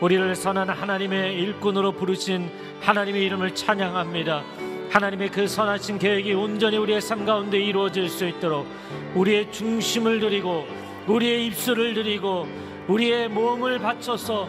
우리를 0.01 0.35
선한 0.35 0.71
하나님의 0.71 1.35
일꾼으로 1.35 1.93
부르신 1.93 2.51
하나님의 2.81 3.23
이름을 3.27 3.55
찬양합니다. 3.55 4.43
하나님의 4.91 5.31
그 5.31 5.47
선하신 5.47 6.01
계획이 6.01 6.33
온전히 6.33 6.79
우리의 6.79 7.01
삶 7.01 7.25
가운데 7.25 7.61
이루어질 7.61 8.09
수 8.09 8.27
있도록 8.27 8.67
우리의 9.15 9.53
중심을 9.53 10.19
드리고 10.19 10.84
우리의 11.07 11.47
입술을 11.47 11.95
드리고 11.95 12.47
우리의 12.89 13.29
몸을 13.29 13.79
바쳐서 13.79 14.49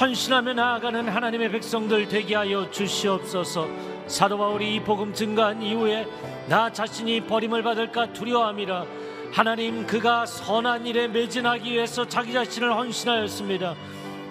헌신하며 0.00 0.54
나아가는 0.54 1.08
하나님의 1.08 1.50
백성들 1.50 2.08
되게 2.08 2.34
하여 2.34 2.70
주시옵소서. 2.70 3.68
사도 4.06 4.36
바울이 4.36 4.74
이 4.74 4.80
복음 4.80 5.14
증가한 5.14 5.62
이후에 5.62 6.06
나 6.48 6.70
자신이 6.70 7.22
버림을 7.22 7.62
받을까 7.62 8.12
두려워함이라 8.12 8.84
하나님 9.32 9.86
그가 9.86 10.26
선한 10.26 10.86
일에 10.86 11.08
매진하기 11.08 11.72
위해서 11.72 12.06
자기 12.06 12.32
자신을 12.32 12.74
헌신하였습니다. 12.74 13.74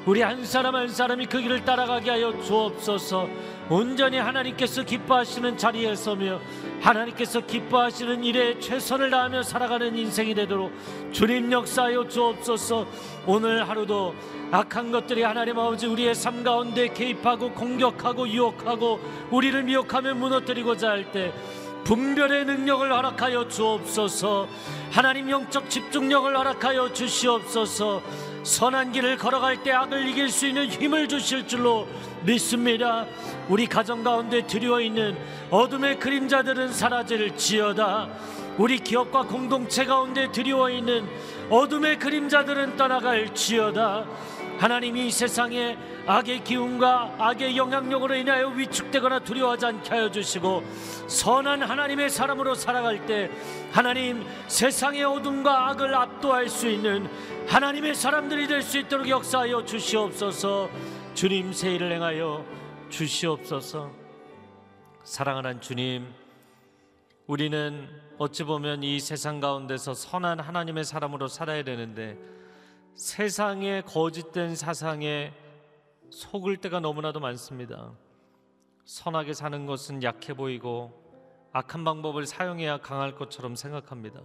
우리 0.05 0.21
한 0.21 0.45
사람 0.45 0.75
한 0.75 0.87
사람이 0.87 1.25
그 1.25 1.41
길을 1.41 1.65
따라가게 1.65 2.09
하여 2.09 2.41
주옵소서. 2.43 3.27
온전히 3.69 4.17
하나님께서 4.17 4.83
기뻐하시는 4.83 5.57
자리에 5.57 5.95
서며 5.95 6.39
하나님께서 6.83 7.39
기뻐하시는 7.39 8.23
일에 8.25 8.59
최선을 8.59 9.09
다하며 9.09 9.43
살아가는 9.43 9.95
인생이 9.95 10.35
되도록 10.35 10.73
주님 11.13 11.51
역사하여 11.51 12.09
주옵소서. 12.09 12.85
오늘 13.25 13.67
하루도 13.67 14.13
악한 14.51 14.91
것들이 14.91 15.23
하나님 15.23 15.57
아버지 15.57 15.87
우리의 15.87 16.13
삶 16.13 16.43
가운데 16.43 16.89
개입하고 16.89 17.53
공격하고 17.53 18.27
유혹하고 18.27 18.99
우리를 19.31 19.63
미혹하며 19.63 20.15
무너뜨리고자 20.15 20.89
할 20.89 21.11
때 21.13 21.33
분별의 21.83 22.45
능력을 22.45 22.91
허락하여 22.93 23.49
주옵소서. 23.49 24.47
하나님 24.91 25.29
영적 25.29 25.69
집중력을 25.69 26.35
허락하여 26.37 26.93
주시옵소서. 26.93 28.01
선한 28.43 28.91
길을 28.91 29.17
걸어갈 29.17 29.63
때 29.63 29.71
악을 29.71 30.07
이길 30.09 30.29
수 30.29 30.47
있는 30.47 30.67
힘을 30.67 31.07
주실 31.07 31.47
줄로 31.47 31.87
믿습니다. 32.25 33.05
우리 33.47 33.67
가정 33.67 34.03
가운데 34.03 34.45
드리워 34.45 34.81
있는 34.81 35.17
어둠의 35.49 35.99
그림자들은 35.99 36.73
사라질지어다. 36.73 38.09
우리 38.57 38.79
기업과 38.79 39.23
공동체 39.23 39.85
가운데 39.85 40.31
드리워 40.31 40.69
있는 40.69 41.07
어둠의 41.49 41.99
그림자들은 41.99 42.75
떠나갈지어다. 42.75 44.05
하나님이 44.59 45.11
세상에 45.11 45.77
악의 46.05 46.43
기운과 46.43 47.15
악의 47.17 47.57
영향력으로 47.57 48.15
인하여 48.15 48.49
위축되거나 48.49 49.19
두려워하지 49.19 49.65
않게 49.65 49.89
하여 49.89 50.11
주시고 50.11 50.63
선한 51.07 51.63
하나님의 51.63 52.09
사람으로 52.09 52.55
살아갈 52.55 53.05
때 53.05 53.29
하나님 53.71 54.25
세상의 54.47 55.03
어둠과 55.03 55.69
악을 55.69 55.93
압도할 55.95 56.49
수 56.49 56.69
있는 56.69 57.09
하나님의 57.47 57.95
사람들이 57.95 58.47
될 58.47 58.61
수 58.61 58.77
있도록 58.79 59.09
역사하여 59.09 59.65
주시옵소서. 59.65 60.69
주님 61.13 61.51
세일을 61.51 61.91
행하여 61.91 62.45
주시옵소서. 62.89 63.91
사랑하는 65.03 65.59
주님 65.59 66.07
우리는 67.27 67.89
어찌 68.17 68.43
보면 68.43 68.83
이 68.83 68.99
세상 68.99 69.39
가운데서 69.39 69.93
선한 69.93 70.39
하나님의 70.39 70.85
사람으로 70.85 71.27
살아야 71.27 71.63
되는데 71.63 72.17
세상의 72.95 73.83
거짓된 73.83 74.55
사상에 74.55 75.33
속을 76.09 76.57
때가 76.57 76.79
너무나도 76.79 77.19
많습니다. 77.19 77.93
선하게 78.85 79.33
사는 79.33 79.65
것은 79.65 80.03
약해 80.03 80.33
보이고 80.33 81.01
악한 81.53 81.83
방법을 81.83 82.25
사용해야 82.25 82.77
강할 82.77 83.15
것처럼 83.15 83.55
생각합니다. 83.55 84.21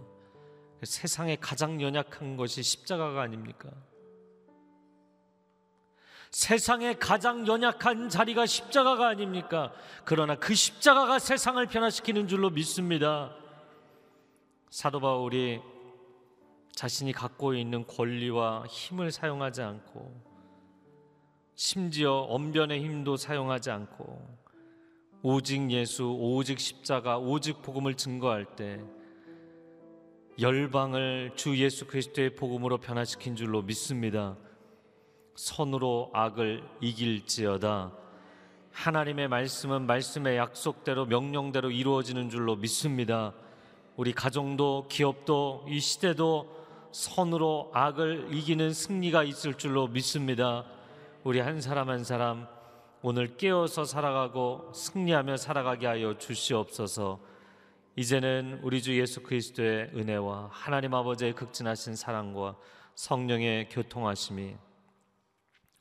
세상에 0.83 1.35
가장 1.35 1.81
연약한 1.81 2.37
것이 2.37 2.63
십자가가 2.63 3.21
아닙니까? 3.21 3.69
세상에 6.31 6.93
가장 6.93 7.47
연약한 7.47 8.07
자리가 8.09 8.45
십자가가 8.45 9.07
아닙니까? 9.07 9.73
그러나 10.05 10.35
그 10.35 10.53
십자가가 10.53 11.17
세상을 11.17 11.65
변화시키는 11.65 12.27
줄로 12.27 12.51
믿습니다. 12.51 13.35
사도 14.69 14.99
바울이 14.99 15.59
자신이 16.75 17.11
갖고 17.11 17.53
있는 17.53 17.85
권리와 17.85 18.65
힘을 18.67 19.11
사용하지 19.11 19.61
않고 19.61 20.29
심지어 21.55 22.25
언변의 22.29 22.81
힘도 22.81 23.17
사용하지 23.17 23.71
않고 23.71 24.39
오직 25.21 25.69
예수, 25.71 26.15
오직 26.17 26.59
십자가, 26.59 27.17
오직 27.17 27.61
복음을 27.61 27.95
증거할 27.95 28.45
때 28.55 28.79
열방을 30.39 31.33
주 31.35 31.57
예수 31.57 31.85
그리스도의 31.85 32.35
복음으로 32.35 32.77
변화시킨 32.77 33.35
줄로 33.35 33.61
믿습니다. 33.61 34.37
선으로 35.35 36.11
악을 36.13 36.63
이길지어다. 36.79 37.91
하나님의 38.71 39.27
말씀은 39.27 39.85
말씀의 39.85 40.37
약속대로 40.37 41.05
명령대로 41.05 41.71
이루어지는 41.71 42.29
줄로 42.29 42.55
믿습니다. 42.55 43.33
우리 43.97 44.13
가정도 44.13 44.85
기업도 44.87 45.65
이 45.67 45.81
시대도 45.81 46.58
선으로 46.91 47.71
악을 47.73 48.29
이기는 48.31 48.73
승리가 48.73 49.23
있을 49.23 49.53
줄로 49.55 49.87
믿습니다. 49.87 50.65
우리 51.23 51.39
한 51.39 51.61
사람 51.61 51.89
한 51.89 52.03
사람 52.03 52.47
오늘 53.01 53.37
깨어서 53.37 53.85
살아가고 53.85 54.71
승리하며 54.73 55.37
살아가게 55.37 55.87
하여 55.87 56.17
주시옵소서. 56.17 57.19
이제는 57.95 58.59
우리 58.63 58.81
주 58.81 58.97
예수 58.99 59.21
그리스도의 59.21 59.91
은혜와 59.95 60.49
하나님 60.51 60.93
아버지의 60.93 61.33
극진하신 61.33 61.95
사랑과 61.95 62.55
성령의 62.95 63.69
교통하심이 63.69 64.55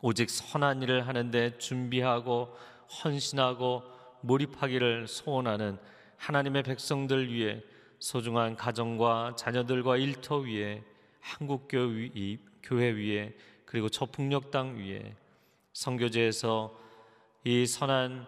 오직 0.00 0.30
선한 0.30 0.82
일을 0.82 1.06
하는데 1.08 1.58
준비하고 1.58 2.54
헌신하고 3.04 3.82
몰입하기를 4.20 5.08
소원하는 5.08 5.78
하나님의 6.16 6.62
백성들 6.62 7.32
위해 7.32 7.62
소중한 7.98 8.56
가정과 8.56 9.34
자녀들과 9.36 9.96
일터 9.96 10.38
위에 10.38 10.84
한국 11.20 11.68
교회 11.68 12.90
위에 12.90 13.34
그리고 13.64 13.88
땅 14.50 14.78
위에 14.78 15.14
선교제에서 15.72 16.76
이 17.44 17.66
선한 17.66 18.26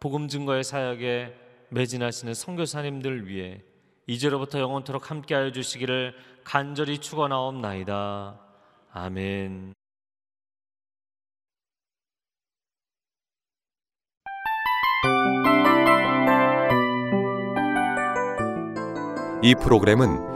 복음 0.00 0.28
증거의 0.28 0.62
사역에 0.62 1.34
매진하시는 1.70 2.34
선교사님들 2.34 3.28
위해 3.28 3.62
이제로부터 4.06 4.60
영원토록 4.60 5.10
함께하여 5.10 5.50
주시기를 5.50 6.14
간절히 6.44 6.98
축원하옵나이다. 6.98 8.40
아멘. 8.92 9.74
이 19.42 19.54
프로그램은 19.54 20.35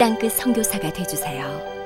땅끝 0.00 0.32
성교사가 0.32 0.90
되주세요 0.94 1.79